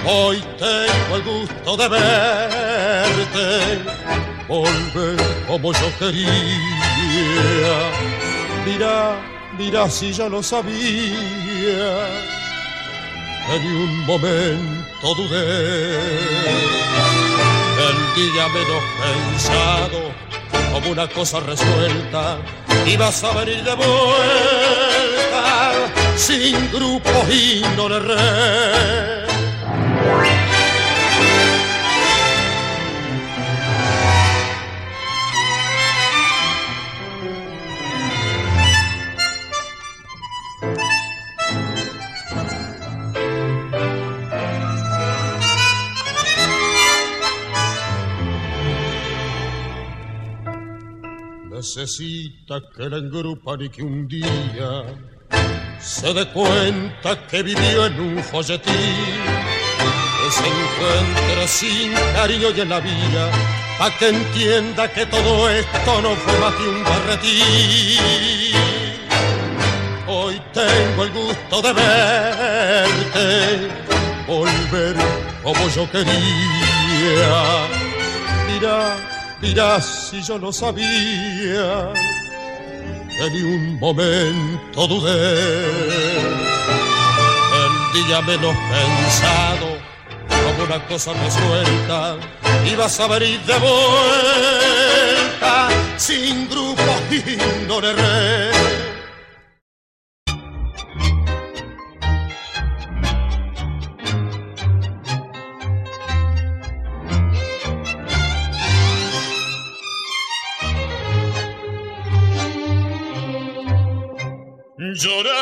Hoy 0.06 0.42
tengo 0.58 1.16
el 1.16 1.22
gusto 1.22 1.76
de 1.76 1.88
verte, 1.88 3.78
volver 4.48 5.44
como 5.46 5.72
yo 5.72 5.98
quería. 5.98 6.28
Mira, 8.66 9.16
mira 9.56 9.88
si 9.88 10.12
ya 10.12 10.28
lo 10.28 10.42
sabía, 10.42 10.68
que 13.46 13.60
ni 13.60 13.68
un 13.68 14.00
momento 14.04 15.14
dudé. 15.14 15.94
El 17.86 17.96
día 18.14 18.48
menos 18.48 18.82
pensado 19.00 20.23
como 20.74 20.90
una 20.90 21.08
cosa 21.08 21.38
resuelta 21.38 22.38
y 22.84 22.96
vas 22.96 23.22
a 23.22 23.32
venir 23.32 23.62
de 23.62 23.74
vuelta 23.74 23.94
sin 26.16 26.72
grupo 26.72 27.10
y. 27.30 27.62
necesita 51.76 52.60
que 52.76 52.88
la 52.88 52.98
engrupan 52.98 53.62
y 53.62 53.68
que 53.68 53.82
un 53.82 54.06
día 54.06 54.84
se 55.80 56.12
dé 56.14 56.24
cuenta 56.28 57.26
que 57.26 57.42
vivió 57.42 57.86
en 57.86 58.00
un 58.00 58.22
folletín, 58.22 58.70
que 58.70 60.30
se 60.30 60.46
encuentra 60.46 61.48
sin 61.48 61.92
cariño 62.14 62.50
y 62.56 62.60
en 62.60 62.68
la 62.68 62.80
vía, 62.80 63.30
pa' 63.78 63.90
que 63.98 64.08
entienda 64.08 64.88
que 64.92 65.04
todo 65.06 65.50
esto 65.50 66.00
no 66.00 66.14
fue 66.14 66.38
más 66.38 66.54
que 66.54 66.68
un 66.68 66.84
barretín. 66.84 68.54
Hoy 70.06 70.40
tengo 70.52 71.02
el 71.02 71.10
gusto 71.10 71.62
de 71.62 71.72
verte, 71.72 73.68
volver 74.28 74.96
como 75.42 75.68
yo 75.70 75.90
quería. 75.90 76.12
Mira, 78.46 79.13
Dirás 79.44 80.08
si 80.10 80.22
yo 80.22 80.38
lo 80.38 80.50
sabía, 80.50 81.92
que 83.18 83.30
ni 83.30 83.42
un 83.42 83.78
momento 83.78 84.86
dudé. 84.86 85.66
El 87.60 88.06
día 88.06 88.22
menos 88.22 88.56
pensado, 88.72 89.76
como 90.28 90.64
una 90.64 90.82
cosa 90.86 91.12
resuelta, 91.12 92.16
ibas 92.72 92.98
a 92.98 93.06
venir 93.06 93.38
de 93.42 93.58
vuelta, 93.58 95.68
sin 95.98 96.48
grupo 96.48 96.82
y 97.10 97.36
no 97.68 97.82
le 97.82 97.92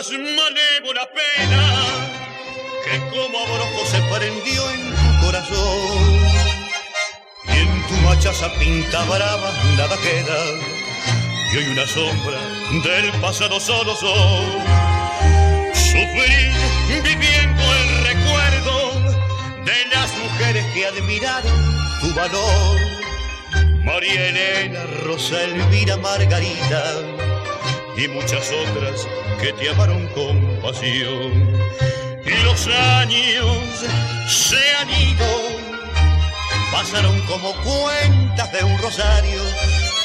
Lloras 0.03 0.37
malévola 0.37 1.09
pena 1.15 1.63
que 2.85 2.99
como 3.11 3.39
abrojo 3.39 3.87
se 3.87 4.01
prendió 4.13 4.71
en 4.71 4.91
tu 4.91 5.25
corazón. 5.25 6.29
Y 7.45 7.59
en 7.59 7.87
tu 7.87 7.95
machaza 8.09 8.53
pinta 8.59 9.05
brava 9.05 9.53
nada 9.77 9.97
queda. 9.99 10.39
Y 11.53 11.57
hoy 11.57 11.65
una 11.69 11.87
sombra 11.87 12.39
del 12.83 13.13
pasado 13.21 13.61
solo 13.61 13.95
son. 13.95 14.45
Sufrir 15.75 16.53
viviendo 17.05 17.63
el 17.63 18.05
recuerdo 18.07 18.93
de 19.65 19.87
las 19.95 20.11
mujeres 20.17 20.65
que 20.75 20.87
admiraron 20.87 21.77
tu 22.01 22.15
valor. 22.15 22.81
María 23.85 24.29
Elena, 24.29 24.85
Rosa 25.05 25.43
Elvira, 25.43 25.97
Margarita 25.97 27.32
y 28.03 28.09
muchas 28.09 28.51
otras 28.51 29.07
que 29.41 29.53
te 29.53 29.71
amaron 29.71 30.07
con 30.09 30.61
pasión. 30.61 31.33
Y 32.25 32.45
los 32.45 32.67
años 32.67 33.87
se 34.29 34.77
han 34.77 34.91
ido, 34.91 35.27
pasaron 36.73 37.21
como 37.27 37.53
cuentas 37.63 38.53
de 38.53 38.65
un 38.65 38.79
rosario. 38.79 39.41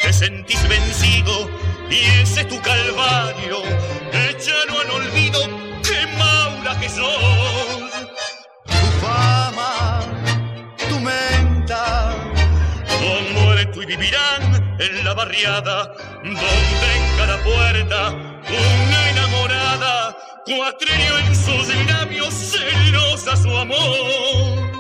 Te 0.02 0.14
sentís 0.14 0.68
vencido 0.68 1.50
y 1.90 2.22
ese 2.22 2.42
es 2.42 2.48
tu 2.48 2.62
calvario. 2.62 3.64
Échalo 4.30 4.80
al 4.80 4.92
olvido, 4.92 5.40
qué 5.84 6.06
maula 6.18 6.80
que 6.80 6.90
sos. 6.90 7.92
Tu 8.66 9.06
fama, 9.06 10.02
tu 10.90 11.00
menta, 11.00 12.16
son 13.00 13.34
muerto 13.34 13.82
y 13.82 13.86
vivirán 13.86 14.78
en 14.80 15.04
la 15.04 15.14
barriada, 15.14 15.94
donde 16.24 17.07
cada 17.28 17.44
puerta 17.44 18.10
una 18.14 19.10
enamorada, 19.10 20.18
cuatrillo 20.46 21.20
en 21.20 21.36
sus 21.36 21.86
labios, 21.86 22.34
celosa 22.34 23.36
su 23.36 23.50
amor. 23.50 24.72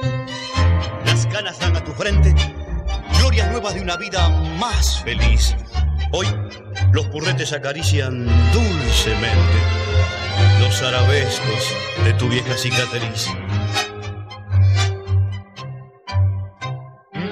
Las 1.05 1.27
canas 1.27 1.59
dan 1.59 1.75
a 1.75 1.83
tu 1.83 1.91
frente 1.91 2.33
glorias 3.19 3.51
nuevas 3.51 3.73
de 3.73 3.81
una 3.81 3.97
vida 3.97 4.29
más 4.59 5.03
feliz. 5.03 5.57
Hoy 6.13 6.27
los 6.93 7.05
purretes 7.07 7.51
acarician 7.51 8.25
dulcemente 8.53 9.57
los 10.61 10.81
arabescos 10.81 11.73
de 12.05 12.13
tu 12.13 12.29
vieja 12.29 12.57
cicatriz. 12.57 13.27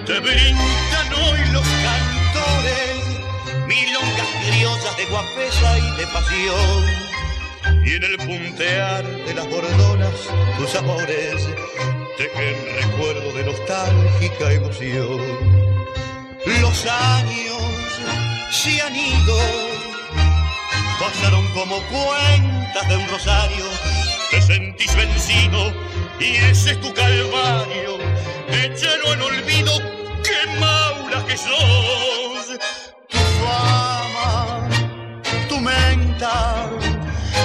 Te 0.06 0.20
brindan 0.20 1.14
hoy 1.14 1.40
los 1.54 1.64
criollas 1.64 2.15
de 4.98 5.06
guapesa 5.06 5.78
y 5.78 5.98
de 5.98 6.08
pasión. 6.08 7.06
Y 7.86 7.96
en 7.96 8.04
el 8.04 8.18
puntear 8.18 9.04
de 9.04 9.34
las 9.34 9.48
bordonas, 9.50 10.16
tus 10.58 10.76
amores 10.76 11.48
tejen 12.18 12.56
recuerdo 12.82 13.34
de 13.34 13.44
nostálgica 13.44 14.52
emoción. 14.52 15.22
Los 16.62 16.86
años 16.86 17.64
se 18.52 18.82
han 18.82 18.96
ido, 18.96 19.38
pasaron 21.00 21.46
como 21.54 21.78
cuentas 21.88 22.88
de 22.88 22.98
un 22.98 23.08
rosario. 23.10 23.66
Te 24.32 24.42
sentís 24.42 24.96
vencido 24.96 25.74
y 26.20 26.36
ese 26.36 26.72
es 26.72 26.82
tu 26.82 26.94
calvario. 26.94 27.98
Échalo 28.50 29.12
al 29.12 29.22
olvido, 29.22 29.78
qué 30.24 30.60
maula 30.60 31.26
que 31.26 31.38
sos. 31.38 32.25
Menta, 36.16 36.70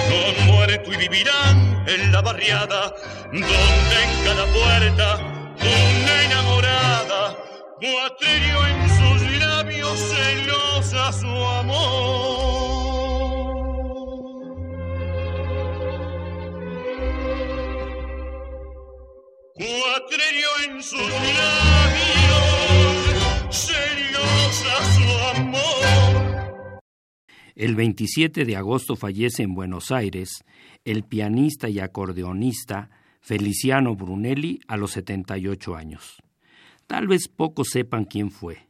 no 0.09 0.53
muerto 0.53 0.93
y 0.93 0.97
vivirán 0.97 1.85
en 1.87 2.13
la 2.13 2.21
barriada, 2.23 2.95
donde 3.33 3.47
en 3.47 4.25
cada 4.25 4.47
puerta 4.47 5.17
una 5.61 6.23
enamorada, 6.25 7.37
cuatrillo 7.81 8.67
en 8.67 8.89
sus 8.89 9.39
labios 9.39 9.99
celosa 9.99 11.13
su 11.13 11.27
amor. 11.27 12.31
Cuatrillo 19.55 20.49
en 20.65 20.83
sus 20.83 21.01
labios 21.01 21.70
El 27.61 27.77
27 27.77 28.47
de 28.47 28.57
agosto 28.57 28.97
fallece 28.97 29.43
en 29.43 29.53
Buenos 29.53 29.93
Aires 29.93 30.47
el 30.87 31.05
pianista 31.05 31.69
y 31.69 31.79
acordeonista 31.79 32.89
Feliciano 33.21 33.95
Brunelli 33.97 34.61
a 34.67 34.79
los 34.79 34.93
78 34.93 35.77
años. 35.77 36.23
Tal 36.87 37.07
vez 37.07 37.29
pocos 37.29 37.69
sepan 37.69 38.07
quién 38.07 38.31
fue, 38.31 38.67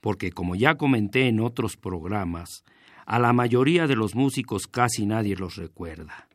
porque 0.00 0.30
como 0.30 0.54
ya 0.54 0.76
comenté 0.76 1.28
en 1.28 1.38
otros 1.38 1.76
programas, 1.76 2.64
a 3.04 3.18
la 3.18 3.34
mayoría 3.34 3.86
de 3.86 3.94
los 3.94 4.14
músicos 4.14 4.68
casi 4.68 5.04
nadie 5.04 5.36
los 5.36 5.56
recuerda. 5.56 6.30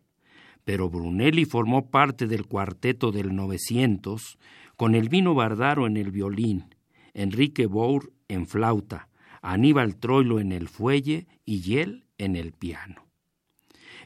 Pero 0.66 0.92
Brunelli 0.92 1.46
formó 1.46 1.90
parte 1.90 2.28
del 2.28 2.46
cuarteto 2.46 3.12
del 3.12 3.36
900 3.36 4.38
con 4.78 4.94
Elvino 4.94 5.34
Bardaro 5.34 5.88
en 5.88 5.98
el 5.98 6.12
violín, 6.12 6.76
Enrique 7.16 7.66
Bour 7.66 8.14
en 8.28 8.46
flauta, 8.46 9.09
Aníbal 9.42 9.96
Troilo 9.98 10.40
en 10.40 10.52
el 10.52 10.68
fuelle 10.68 11.28
y 11.46 11.78
él 11.78 12.06
en 12.18 12.36
el 12.36 12.52
piano. 12.52 13.06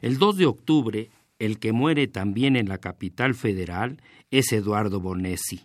El 0.00 0.18
2 0.18 0.36
de 0.36 0.46
octubre, 0.46 1.10
el 1.38 1.58
que 1.58 1.72
muere 1.72 2.06
también 2.06 2.56
en 2.56 2.68
la 2.68 2.78
capital 2.78 3.34
federal 3.34 4.00
es 4.30 4.52
Eduardo 4.52 5.00
Bonesi. 5.00 5.62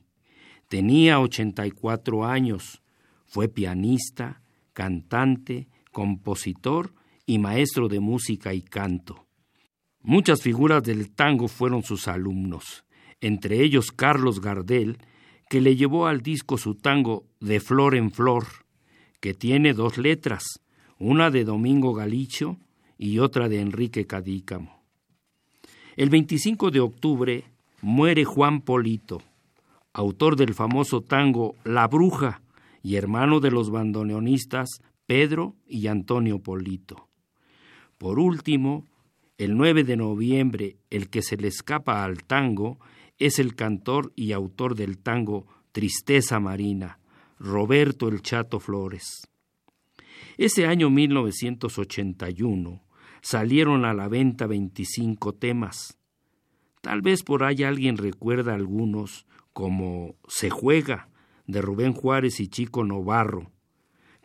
Tenía 0.67 1.19
84 1.19 2.25
años, 2.25 2.81
fue 3.25 3.47
pianista, 3.47 4.41
cantante, 4.73 5.67
compositor 5.91 6.93
y 7.25 7.39
maestro 7.39 7.87
de 7.87 7.99
música 7.99 8.53
y 8.53 8.61
canto. 8.61 9.25
Muchas 10.01 10.41
figuras 10.41 10.83
del 10.83 11.11
tango 11.11 11.47
fueron 11.47 11.83
sus 11.83 12.07
alumnos, 12.07 12.85
entre 13.21 13.61
ellos 13.61 13.91
Carlos 13.91 14.39
Gardel, 14.39 14.97
que 15.49 15.61
le 15.61 15.75
llevó 15.75 16.07
al 16.07 16.21
disco 16.21 16.57
su 16.57 16.75
tango 16.75 17.25
De 17.39 17.59
Flor 17.59 17.95
en 17.95 18.11
Flor, 18.11 18.45
que 19.19 19.33
tiene 19.33 19.73
dos 19.73 19.97
letras, 19.97 20.43
una 20.97 21.31
de 21.31 21.43
Domingo 21.43 21.93
Galicio 21.93 22.57
y 22.97 23.19
otra 23.19 23.49
de 23.49 23.61
Enrique 23.61 24.05
Cadícamo. 24.05 24.83
El 25.95 26.09
25 26.09 26.71
de 26.71 26.79
octubre 26.79 27.43
muere 27.81 28.25
Juan 28.25 28.61
Polito, 28.61 29.21
autor 29.93 30.35
del 30.35 30.53
famoso 30.53 31.01
tango 31.01 31.55
La 31.63 31.87
Bruja 31.87 32.41
y 32.83 32.95
hermano 32.95 33.39
de 33.39 33.51
los 33.51 33.69
bandoneonistas 33.69 34.81
Pedro 35.05 35.55
y 35.67 35.87
Antonio 35.87 36.39
Polito. 36.39 37.09
Por 37.97 38.19
último, 38.19 38.85
el 39.37 39.57
9 39.57 39.83
de 39.83 39.97
noviembre, 39.97 40.77
el 40.89 41.09
que 41.09 41.21
se 41.21 41.35
le 41.35 41.47
escapa 41.47 42.03
al 42.03 42.23
tango 42.23 42.79
es 43.17 43.39
el 43.39 43.55
cantor 43.55 44.13
y 44.15 44.31
autor 44.31 44.75
del 44.75 44.97
tango 44.97 45.45
Tristeza 45.71 46.39
Marina, 46.39 46.99
Roberto 47.39 48.09
el 48.09 48.21
Chato 48.21 48.59
Flores. 48.59 49.29
Ese 50.37 50.67
año 50.67 50.89
1981 50.89 52.83
salieron 53.21 53.85
a 53.85 53.93
la 53.93 54.09
venta 54.09 54.45
25 54.45 55.35
temas. 55.35 55.97
Tal 56.81 57.01
vez 57.01 57.23
por 57.23 57.45
ahí 57.45 57.63
alguien 57.63 57.97
recuerda 57.97 58.53
algunos 58.55 59.25
como 59.53 60.15
Se 60.27 60.49
juega 60.49 61.07
de 61.47 61.61
Rubén 61.61 61.93
Juárez 61.93 62.41
y 62.41 62.49
Chico 62.49 62.83
Novarro, 62.83 63.51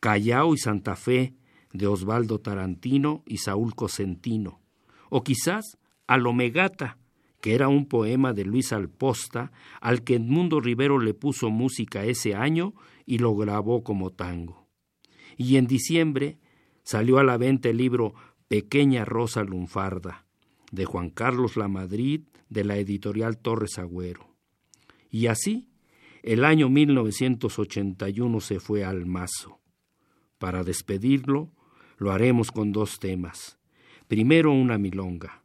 Callao 0.01 0.53
y 0.53 0.59
Santa 0.59 0.97
Fe 0.97 1.35
de 1.73 1.87
Osvaldo 1.87 2.41
Tarantino 2.41 3.23
y 3.27 3.39
Saúl 3.39 3.75
Cosentino, 3.75 4.61
o 5.09 5.23
quizás 5.23 5.79
Alomegata, 6.07 6.99
que 7.41 7.55
era 7.55 7.69
un 7.69 7.87
poema 7.87 8.33
de 8.33 8.45
Luis 8.45 8.73
Alposta 8.73 9.53
al 9.81 10.03
que 10.03 10.17
Edmundo 10.17 10.61
Rivero 10.61 10.99
le 10.99 11.15
puso 11.15 11.51
música 11.51 12.05
ese 12.05 12.35
año 12.35 12.75
y 13.07 13.19
lo 13.19 13.35
grabó 13.35 13.83
como 13.83 14.11
tango. 14.11 14.67
Y 15.37 15.57
en 15.57 15.67
diciembre 15.67 16.39
salió 16.83 17.19
a 17.19 17.25
la 17.25 17.37
venta 17.37 17.69
el 17.69 17.79
libro 17.79 18.15
Pequeña 18.49 19.05
Rosa 19.05 19.43
Lunfarda, 19.43 20.27
de 20.71 20.85
Juan 20.85 21.11
Carlos 21.11 21.57
Lamadrid, 21.57 22.23
de 22.49 22.65
la 22.65 22.77
editorial 22.77 23.39
Torres 23.39 23.79
Agüero. 23.79 24.29
Y 25.11 25.27
así, 25.27 25.69
el 26.23 26.45
año 26.45 26.69
1981 26.69 28.41
se 28.41 28.61
fue 28.61 28.85
al 28.85 29.07
mazo. 29.07 29.61
Para 30.39 30.65
despedirlo, 30.65 31.51
lo 31.99 32.13
haremos 32.13 32.51
con 32.51 32.73
dos 32.73 32.99
temas. 32.99 33.59
Primero 34.09 34.53
una 34.53 34.79
milonga, 34.79 35.43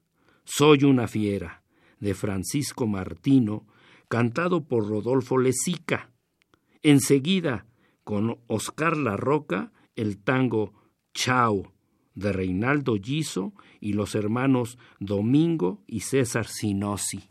Soy 0.51 0.84
una 0.84 1.07
fiera, 1.07 1.62
de 1.99 2.16
Francisco 2.16 2.88
Martino, 2.88 3.68
cantado 4.07 4.68
por 4.68 4.89
Rodolfo 4.89 5.38
Lezica. 5.38 6.10
Enseguida, 6.82 7.65
con 8.03 8.39
Oscar 8.47 8.95
La 8.95 9.17
Roca, 9.17 9.71
el 9.95 10.17
tango 10.17 10.73
Chao, 11.13 11.73
de 12.15 12.32
Reinaldo 12.34 12.95
Giso 13.01 13.53
y 13.80 13.93
los 13.93 14.15
hermanos 14.15 14.77
Domingo 14.99 15.84
y 15.88 16.01
César 16.01 16.47
Sinosi. 16.47 17.30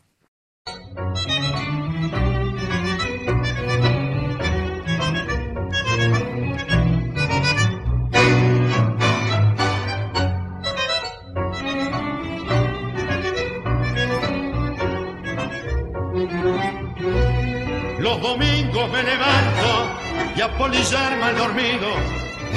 Y 20.39 20.41
a 20.41 20.57
polillar 20.57 21.17
mal 21.19 21.35
dormido 21.35 21.89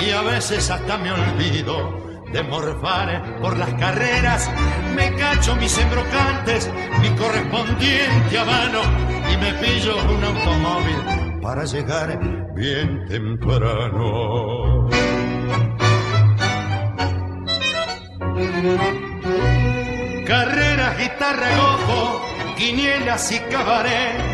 y 0.00 0.10
a 0.10 0.22
veces 0.22 0.70
hasta 0.70 0.98
me 0.98 1.10
olvido 1.10 2.00
de 2.32 2.40
morfar 2.44 3.40
por 3.40 3.58
las 3.58 3.74
carreras. 3.74 4.48
Me 4.94 5.12
cacho 5.16 5.56
mis 5.56 5.76
embrocantes, 5.78 6.70
mi 7.00 7.08
correspondiente 7.16 8.38
a 8.38 8.44
mano 8.44 8.82
y 9.32 9.36
me 9.36 9.52
pillo 9.54 9.96
un 9.96 10.22
automóvil 10.22 11.40
para 11.42 11.64
llegar 11.64 12.20
bien 12.54 13.04
temprano. 13.08 14.88
Carreras, 20.24 20.98
guitarra, 20.98 21.48
gojo, 21.56 22.26
quinielas 22.56 23.32
y 23.32 23.40
cabaret 23.50 24.31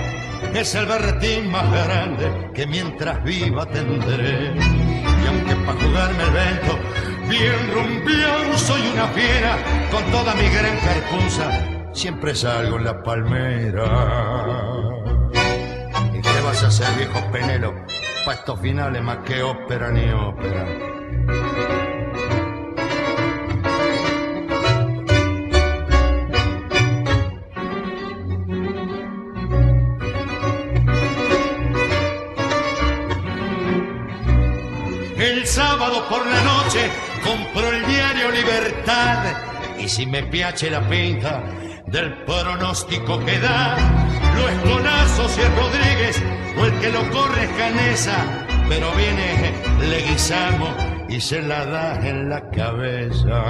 es 0.55 0.74
el 0.74 0.86
berretín 0.86 1.51
más 1.51 1.70
grande 1.70 2.51
que 2.55 2.66
mientras 2.66 3.22
viva 3.24 3.66
tendré. 3.66 4.53
Y 4.57 5.26
aunque 5.26 5.55
para 5.66 5.80
jugarme 5.80 6.22
el 6.24 6.30
vento, 6.30 6.78
bien 7.28 7.72
rumbión 7.74 8.59
soy 8.59 8.80
una 8.92 9.09
fiera, 9.09 9.57
con 9.90 10.05
toda 10.11 10.34
mi 10.34 10.49
gran 10.49 10.76
carpuza, 10.78 11.92
siempre 11.92 12.34
salgo 12.34 12.76
en 12.78 12.84
la 12.84 13.03
palmera. 13.03 13.84
¿Y 16.14 16.20
qué 16.20 16.40
vas 16.44 16.62
a 16.64 16.68
hacer, 16.68 16.86
viejo 16.96 17.20
penelo? 17.30 17.74
para 18.28 18.40
estos 18.40 18.61
finales 18.61 19.03
más 19.03 19.18
que 19.24 19.42
ópera 19.42 19.90
ni 19.90 20.11
ópera. 20.11 20.66
Por 36.07 36.24
la 36.26 36.40
noche 36.42 36.90
compro 37.24 37.72
el 37.72 37.84
diario 37.86 38.30
Libertad. 38.30 39.24
Y 39.78 39.88
si 39.88 40.07
me 40.07 40.22
piache 40.24 40.70
la 40.70 40.80
pinta 40.88 41.42
del 41.86 42.12
pronóstico 42.24 43.18
que 43.24 43.38
da, 43.40 43.76
lo 44.34 44.49
es 44.49 45.36
y 45.36 45.40
el 45.40 45.57
Rodríguez 45.57 46.22
o 46.59 46.64
el 46.66 46.80
que 46.80 46.92
lo 46.92 47.11
corre 47.11 47.44
es 47.44 47.51
Canesa, 47.51 48.46
pero 48.68 48.90
viene 48.92 49.53
Leguizamo 49.80 50.74
y 51.09 51.20
se 51.20 51.42
la 51.42 51.64
da 51.64 52.07
en 52.07 52.28
la 52.28 52.49
cabeza. 52.51 53.42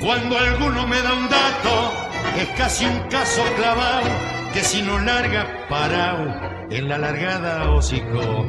Cuando 0.00 0.38
alguno 0.38 0.86
me 0.86 1.02
da 1.02 1.12
un 1.12 1.28
dato, 1.28 1.92
es 2.36 2.48
casi 2.56 2.86
un 2.86 2.98
caso 3.08 3.42
clavado 3.56 4.39
que 4.52 4.62
si 4.62 4.82
no 4.82 4.98
larga 4.98 5.66
parao 5.68 6.26
en 6.70 6.88
la 6.88 6.98
largada 6.98 7.70
hocico, 7.70 8.46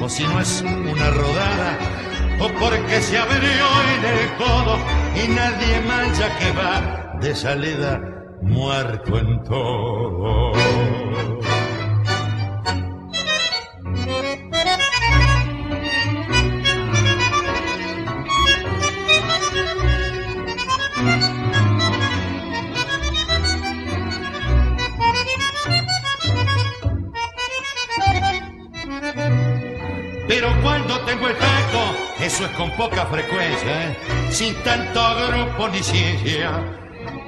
o 0.00 0.08
si 0.08 0.24
no 0.24 0.40
es 0.40 0.62
una 0.62 1.10
rodada, 1.10 1.78
o 2.40 2.48
porque 2.58 3.00
se 3.00 3.18
abrió 3.18 3.66
en 3.94 4.04
el 4.04 4.36
codo 4.38 4.78
y 5.14 5.28
nadie 5.28 5.80
mancha 5.86 6.28
que 6.38 6.52
va 6.52 7.18
de 7.20 7.34
salida 7.34 8.00
muerto 8.42 9.18
en 9.18 9.42
todo. 9.44 10.52
Eso 32.22 32.44
es 32.44 32.50
con 32.52 32.70
poca 32.76 33.06
frecuencia, 33.06 33.88
¿eh? 33.88 33.96
sin 34.30 34.54
tanto 34.62 35.00
grupo 35.28 35.68
ni 35.68 35.82
ciencia. 35.82 36.50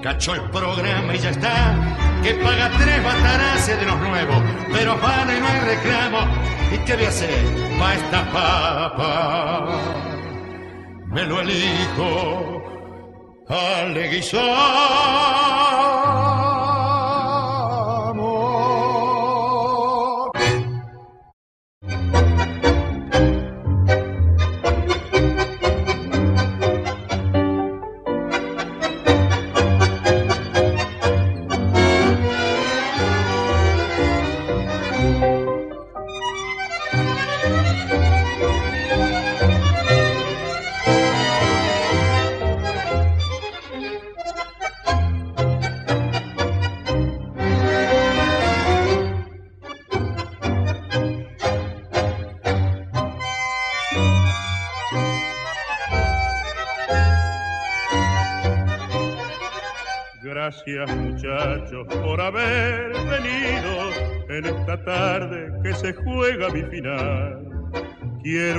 Cachó 0.02 0.34
el 0.34 0.42
programa 0.50 1.14
y 1.14 1.18
ya 1.18 1.30
está, 1.30 1.74
que 2.22 2.34
paga 2.34 2.70
tres 2.78 3.02
bataraces 3.04 3.80
de 3.80 3.86
los 3.86 3.98
nuevos, 4.00 4.42
pero 4.72 4.94
y 4.94 5.40
no 5.40 5.46
hay 5.48 5.60
reclamo. 5.60 6.18
¿Y 6.72 6.78
qué 6.78 6.96
voy 6.96 7.04
a 7.04 7.08
hacer 7.08 7.44
pa' 7.78 8.96
papa? 8.96 9.68
Me 11.06 11.24
lo 11.24 11.40
elijo 11.40 12.62
al 13.48 13.94
Gracias 13.94 14.32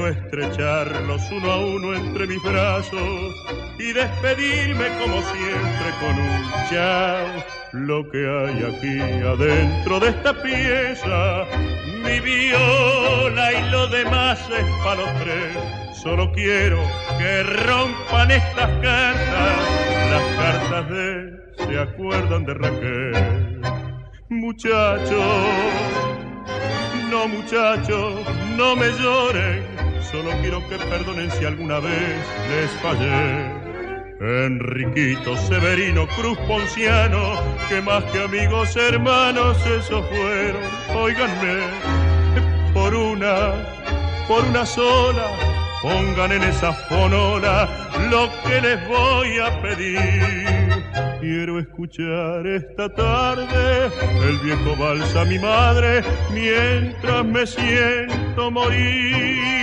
Estrecharlos 0.07 1.21
uno 1.31 1.51
a 1.51 1.57
uno 1.57 1.95
entre 1.95 2.27
mis 2.27 2.41
brazos 2.43 3.33
y 3.79 3.93
despedirme 3.93 4.85
como 4.99 5.21
siempre 5.21 5.89
con 5.99 6.19
un 6.19 6.69
chao. 6.69 7.43
Lo 7.73 8.09
que 8.09 8.19
hay 8.19 8.63
aquí 8.63 8.99
adentro 9.25 9.99
de 9.99 10.09
esta 10.09 10.33
pieza, 10.43 11.45
mi 12.03 12.19
viola 12.19 13.53
y 13.53 13.69
lo 13.71 13.87
demás 13.87 14.39
es 14.49 14.65
para 14.83 15.01
los 15.01 15.19
tres. 15.23 15.57
Solo 16.03 16.31
quiero 16.33 16.79
que 17.17 17.43
rompan 17.43 18.31
estas 18.31 18.69
cartas, 18.81 19.57
las 20.11 20.35
cartas 20.35 20.89
de 20.89 21.33
se 21.57 21.79
acuerdan 21.79 22.45
de 22.45 22.53
Raquel. 22.53 23.61
Muchachos, 24.29 25.45
no 27.09 27.27
muchachos, 27.27 28.19
no 28.57 28.75
me 28.75 28.89
lloren, 28.91 29.63
solo 30.11 30.31
quiero 30.41 30.67
que 30.67 30.77
perdonen 30.77 31.31
si 31.31 31.45
alguna 31.45 31.79
vez 31.79 32.17
les 32.49 32.71
fallé. 32.81 33.51
Enriquito 34.45 35.35
Severino 35.35 36.07
Cruz 36.15 36.37
Ponciano, 36.47 37.33
que 37.67 37.81
más 37.81 38.03
que 38.05 38.23
amigos 38.23 38.75
hermanos, 38.75 39.57
esos 39.65 40.05
fueron, 40.07 40.63
oiganme, 40.95 41.59
por 42.73 42.95
una, 42.95 43.53
por 44.27 44.45
una 44.45 44.65
sola, 44.65 45.27
pongan 45.81 46.31
en 46.31 46.43
esa 46.43 46.71
fonola 46.73 47.67
lo 48.09 48.29
que 48.47 48.61
les 48.61 48.87
voy 48.87 49.39
a 49.39 49.61
pedir 49.61 50.63
quiero 51.23 51.57
escuchar 51.57 52.45
esta 52.45 52.93
tarde 52.93 53.89
el 54.27 54.37
viejo 54.39 54.75
vals 54.77 55.15
a 55.15 55.23
mi 55.23 55.39
madre 55.39 56.03
mientras 56.33 57.23
me 57.25 57.47
siento 57.47 58.51
morir. 58.51 59.62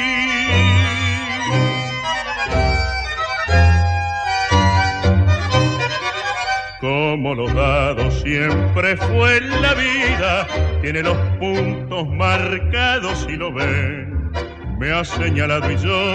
Como 6.81 7.35
lo 7.35 7.53
dado 7.53 8.11
siempre 8.11 8.97
fue 8.97 9.37
en 9.37 9.61
la 9.61 9.75
vida, 9.75 10.47
tiene 10.81 11.03
los 11.03 11.19
puntos 11.39 12.09
marcados 12.09 13.27
y 13.29 13.37
lo 13.37 13.53
ven. 13.53 14.33
Me 14.79 14.91
ha 14.91 15.05
señalado 15.05 15.71
y 15.71 15.77
yo, 15.77 16.15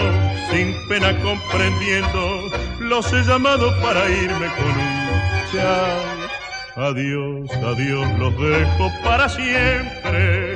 sin 0.52 0.74
pena 0.90 1.16
comprendiendo, 1.22 2.50
los 2.80 3.14
he 3.14 3.22
llamado 3.22 3.70
para 3.84 4.10
irme 4.10 4.48
con 4.58 4.66
un 4.66 5.54
chao. 5.54 6.88
Adiós, 6.88 7.52
adiós, 7.64 8.20
los 8.20 8.36
dejo 8.40 8.92
para 9.04 9.30
siempre. 9.30 10.56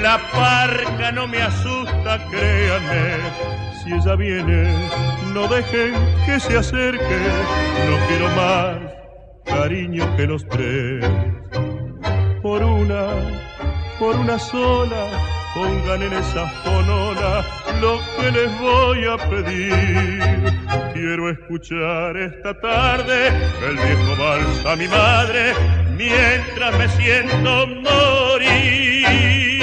La 0.00 0.20
parca 0.30 1.10
no 1.10 1.26
me 1.26 1.42
asusta, 1.42 1.81
créanme. 2.30 3.16
Si 3.82 3.92
ella 3.92 4.16
viene, 4.16 4.74
no 5.34 5.48
dejen 5.48 5.94
que 6.26 6.38
se 6.40 6.58
acerque. 6.58 7.18
No 7.88 7.96
quiero 8.08 8.28
más 8.36 8.78
cariño 9.44 10.16
que 10.16 10.26
los 10.26 10.46
tres. 10.48 11.04
Por 12.42 12.62
una, 12.62 13.06
por 13.98 14.16
una 14.16 14.38
sola, 14.38 15.06
pongan 15.54 16.02
en 16.02 16.12
esa 16.12 16.48
fonona 16.64 17.44
lo 17.80 18.00
que 18.16 18.30
les 18.30 18.60
voy 18.60 19.04
a 19.04 19.16
pedir. 19.30 20.52
Quiero 20.92 21.30
escuchar 21.30 22.16
esta 22.16 22.58
tarde 22.60 23.28
el 23.68 23.76
viejo 23.76 24.16
vals 24.18 24.66
a 24.66 24.76
mi 24.76 24.88
madre 24.88 25.54
mientras 25.96 26.78
me 26.78 26.88
siento 26.88 27.66
morir. 27.66 29.61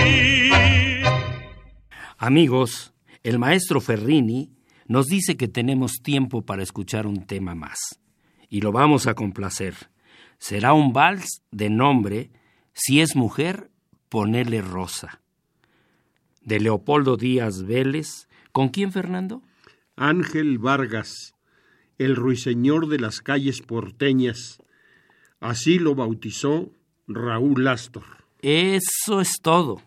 Amigos, 2.22 2.93
el 3.24 3.39
maestro 3.39 3.80
Ferrini 3.80 4.51
nos 4.88 5.05
dice 5.05 5.38
que 5.38 5.47
tenemos 5.47 6.01
tiempo 6.03 6.41
para 6.41 6.61
escuchar 6.61 7.07
un 7.07 7.26
tema 7.26 7.55
más 7.55 8.01
y 8.49 8.59
lo 8.59 8.74
vamos 8.74 9.07
a 9.07 9.13
complacer. 9.13 9.74
Será 10.38 10.74
un 10.74 10.91
vals 10.91 11.43
de 11.51 11.70
nombre 11.70 12.30
Si 12.74 12.99
es 12.99 13.15
mujer, 13.15 13.72
ponele 14.09 14.61
rosa. 14.61 15.22
De 16.41 16.59
Leopoldo 16.59 17.15
Díaz 17.15 17.63
Vélez. 17.63 18.28
¿Con 18.51 18.67
quién, 18.67 18.91
Fernando? 18.91 19.41
Ángel 19.95 20.57
Vargas, 20.57 21.36
el 21.97 22.17
ruiseñor 22.17 22.89
de 22.89 22.99
las 22.99 23.22
calles 23.22 23.61
porteñas. 23.61 24.61
Así 25.39 25.80
lo 25.80 25.95
bautizó 25.95 26.70
Raúl 27.07 27.65
Astor. 27.70 28.26
Eso 28.41 29.22
es 29.22 29.38
todo. 29.41 29.82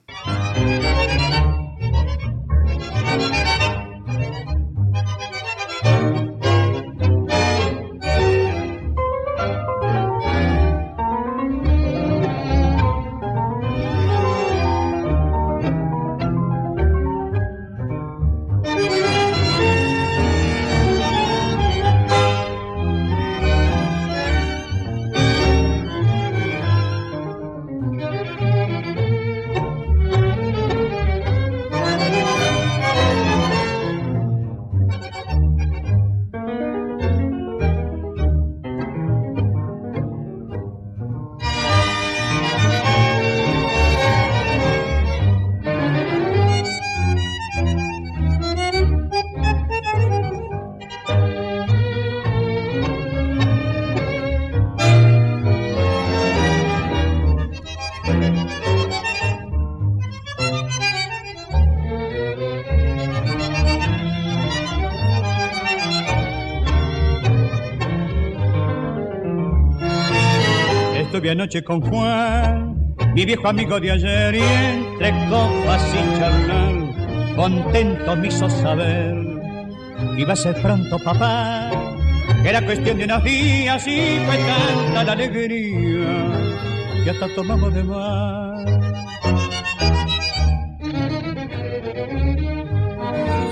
Con 71.61 71.83
Juan, 71.83 72.95
mi 73.15 73.27
viejo 73.27 73.47
amigo 73.47 73.79
de 73.79 73.93
ayer, 73.93 74.35
y 74.37 74.41
entre 74.41 75.11
copas 75.29 75.87
y 75.95 76.19
charlar, 76.19 77.37
contento 77.37 78.17
me 78.17 78.29
hizo 78.29 78.49
saber 78.49 79.15
que 80.17 80.23
iba 80.23 80.33
a 80.33 80.37
ser 80.37 80.55
pronto 80.63 80.99
papá, 81.05 81.71
que 82.43 82.49
era 82.49 82.65
cuestión 82.65 82.97
de 82.97 83.05
unos 83.05 83.23
días 83.23 83.87
y 83.87 84.19
fue 84.25 84.39
tanta 84.39 85.05
la 85.05 85.13
alegría 85.13 86.33
que 87.05 87.11
hasta 87.11 87.29
tomamos 87.35 87.75
de 87.75 87.85
más. 87.85 88.65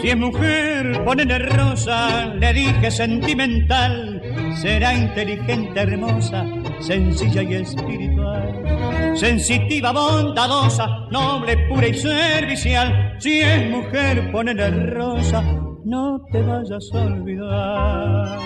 Si 0.00 0.08
es 0.08 0.16
mujer, 0.16 1.04
ponele 1.04 1.38
rosa, 1.38 2.28
le 2.28 2.52
dije 2.54 2.90
sentimental, 2.90 4.22
será 4.54 4.94
inteligente, 4.94 5.78
hermosa, 5.78 6.46
sencilla 6.80 7.42
y 7.42 7.54
espiritual, 7.54 9.14
sensitiva, 9.14 9.92
bondadosa, 9.92 10.86
noble, 11.10 11.56
pura 11.68 11.88
y 11.88 11.94
servicial. 11.94 13.16
Si 13.18 13.40
es 13.40 13.70
mujer, 13.70 14.30
ponele 14.32 14.70
rosa, 14.86 15.42
no 15.84 16.20
te 16.32 16.42
vayas 16.42 16.90
a 16.92 16.98
olvidar. 16.98 18.38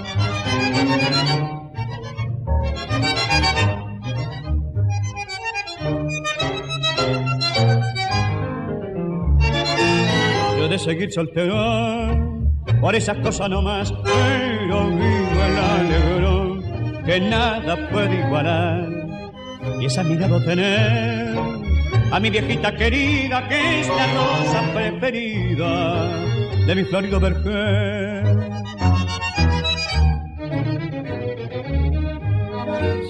Yo 10.58 10.68
de 10.68 10.78
seguir 10.78 11.12
soltero, 11.12 12.34
por 12.80 12.94
esas 12.94 13.18
cosas 13.18 13.48
no 13.50 13.62
más, 13.62 13.92
pero 13.92 14.88
vivo 14.88 15.44
el 15.46 15.58
alegrón 15.58 16.13
que 17.04 17.20
nada 17.20 17.88
puede 17.90 18.20
igualar. 18.26 18.88
Y 19.80 19.86
esa 19.86 20.02
mirada 20.02 20.44
tener 20.44 21.36
a 22.10 22.20
mi 22.20 22.30
viejita 22.30 22.74
querida, 22.76 23.48
que 23.48 23.80
es 23.80 23.88
la 23.88 24.06
rosa 24.14 24.62
preferida 24.74 26.08
de 26.66 26.74
mi 26.74 26.84
florido 26.84 27.20
vergel. 27.20 28.40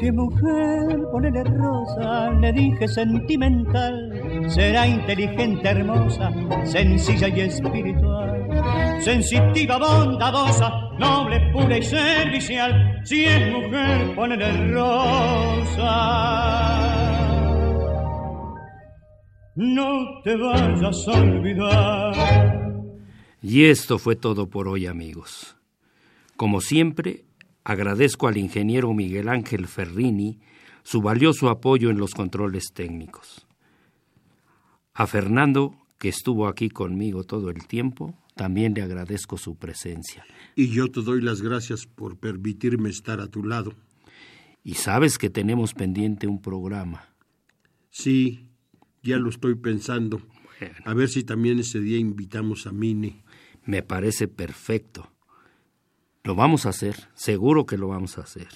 Si 0.00 0.12
mujer, 0.12 1.00
ponele 1.10 1.44
rosa, 1.44 2.30
le 2.32 2.52
dije 2.52 2.88
sentimental, 2.88 4.44
será 4.48 4.86
inteligente, 4.86 5.68
hermosa, 5.68 6.30
sencilla 6.64 7.28
y 7.28 7.40
espiritual, 7.40 9.00
sensitiva, 9.00 9.78
bondadosa, 9.78 10.83
noble, 10.98 11.50
pura 11.52 11.78
y 11.78 11.82
servicial. 11.82 13.00
Si 13.04 13.24
es 13.24 13.52
mujer, 13.52 14.14
ponele 14.14 14.72
rosa. 14.72 16.24
No 19.56 20.20
te 20.24 20.36
vayas 20.36 21.08
a 21.08 21.12
olvidar. 21.12 22.54
Y 23.40 23.66
esto 23.66 23.98
fue 23.98 24.16
todo 24.16 24.48
por 24.48 24.68
hoy, 24.68 24.86
amigos. 24.86 25.56
Como 26.36 26.60
siempre, 26.60 27.24
agradezco 27.62 28.26
al 28.26 28.36
ingeniero 28.36 28.92
Miguel 28.92 29.28
Ángel 29.28 29.66
Ferrini 29.68 30.40
su 30.82 31.00
valioso 31.00 31.48
apoyo 31.48 31.90
en 31.90 31.98
los 31.98 32.14
controles 32.14 32.72
técnicos. 32.74 33.46
A 34.92 35.06
Fernando, 35.06 35.74
que 35.98 36.08
estuvo 36.08 36.46
aquí 36.46 36.68
conmigo 36.68 37.24
todo 37.24 37.50
el 37.50 37.66
tiempo, 37.66 38.14
también 38.34 38.74
le 38.74 38.82
agradezco 38.82 39.38
su 39.38 39.56
presencia. 39.56 40.24
Y 40.56 40.68
yo 40.68 40.90
te 40.90 41.02
doy 41.02 41.20
las 41.20 41.40
gracias 41.40 41.86
por 41.86 42.18
permitirme 42.18 42.90
estar 42.90 43.20
a 43.20 43.28
tu 43.28 43.44
lado. 43.44 43.74
Y 44.62 44.74
sabes 44.74 45.18
que 45.18 45.30
tenemos 45.30 45.74
pendiente 45.74 46.26
un 46.26 46.40
programa. 46.40 47.08
Sí, 47.90 48.50
ya 49.02 49.18
lo 49.18 49.30
estoy 49.30 49.54
pensando. 49.54 50.22
A 50.84 50.94
ver 50.94 51.08
si 51.08 51.24
también 51.24 51.58
ese 51.58 51.80
día 51.80 51.98
invitamos 51.98 52.66
a 52.66 52.72
Mini. 52.72 53.22
Me 53.64 53.82
parece 53.82 54.28
perfecto. 54.28 55.10
Lo 56.22 56.34
vamos 56.34 56.66
a 56.66 56.70
hacer, 56.70 57.08
seguro 57.14 57.66
que 57.66 57.76
lo 57.76 57.88
vamos 57.88 58.16
a 58.16 58.22
hacer. 58.22 58.48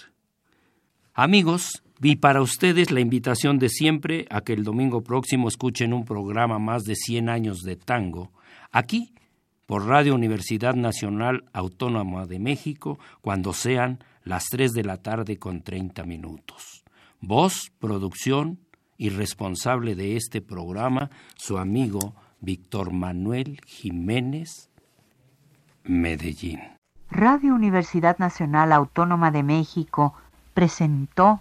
Amigos, 1.13 1.83
vi 2.01 2.17
para 2.17 2.41
ustedes 2.41 2.91
la 2.91 3.01
invitación 3.01 3.59
de 3.59 3.69
siempre 3.69 4.27
a 4.31 4.41
que 4.41 4.55
el 4.55 4.65
domingo 4.65 5.03
próximo 5.03 5.49
escuchen 5.49 5.93
un 5.93 6.05
programa 6.05 6.59
más 6.59 6.85
de 6.85 6.95
100 6.97 7.29
años 7.29 7.63
de 7.63 7.77
tango, 7.77 8.33
aquí, 8.71 9.13
por 9.69 9.87
Radio 9.87 10.15
Universidad 10.15 10.75
Nacional 10.75 11.45
Autónoma 11.53 12.25
de 12.25 12.39
México, 12.39 12.99
cuando 13.21 13.53
sean 13.53 14.03
las 14.25 14.47
3 14.47 14.73
de 14.73 14.83
la 14.83 14.97
tarde 14.97 15.39
con 15.39 15.61
30 15.61 16.05
minutos. 16.05 16.85
Voz, 17.21 17.71
producción 17.79 18.61
y 18.97 19.11
responsable 19.11 19.95
de 19.95 20.17
este 20.17 20.41
programa, 20.41 21.11
su 21.37 21.59
amigo 21.59 22.15
Víctor 22.41 22.95
Manuel 22.95 23.61
Jiménez, 23.67 24.71
Medellín. 25.85 26.61
Radio 27.11 27.55
Universidad 27.55 28.17
Nacional 28.17 28.73
Autónoma 28.73 29.31
de 29.31 29.43
México 29.43 30.15
presentó 30.55 31.41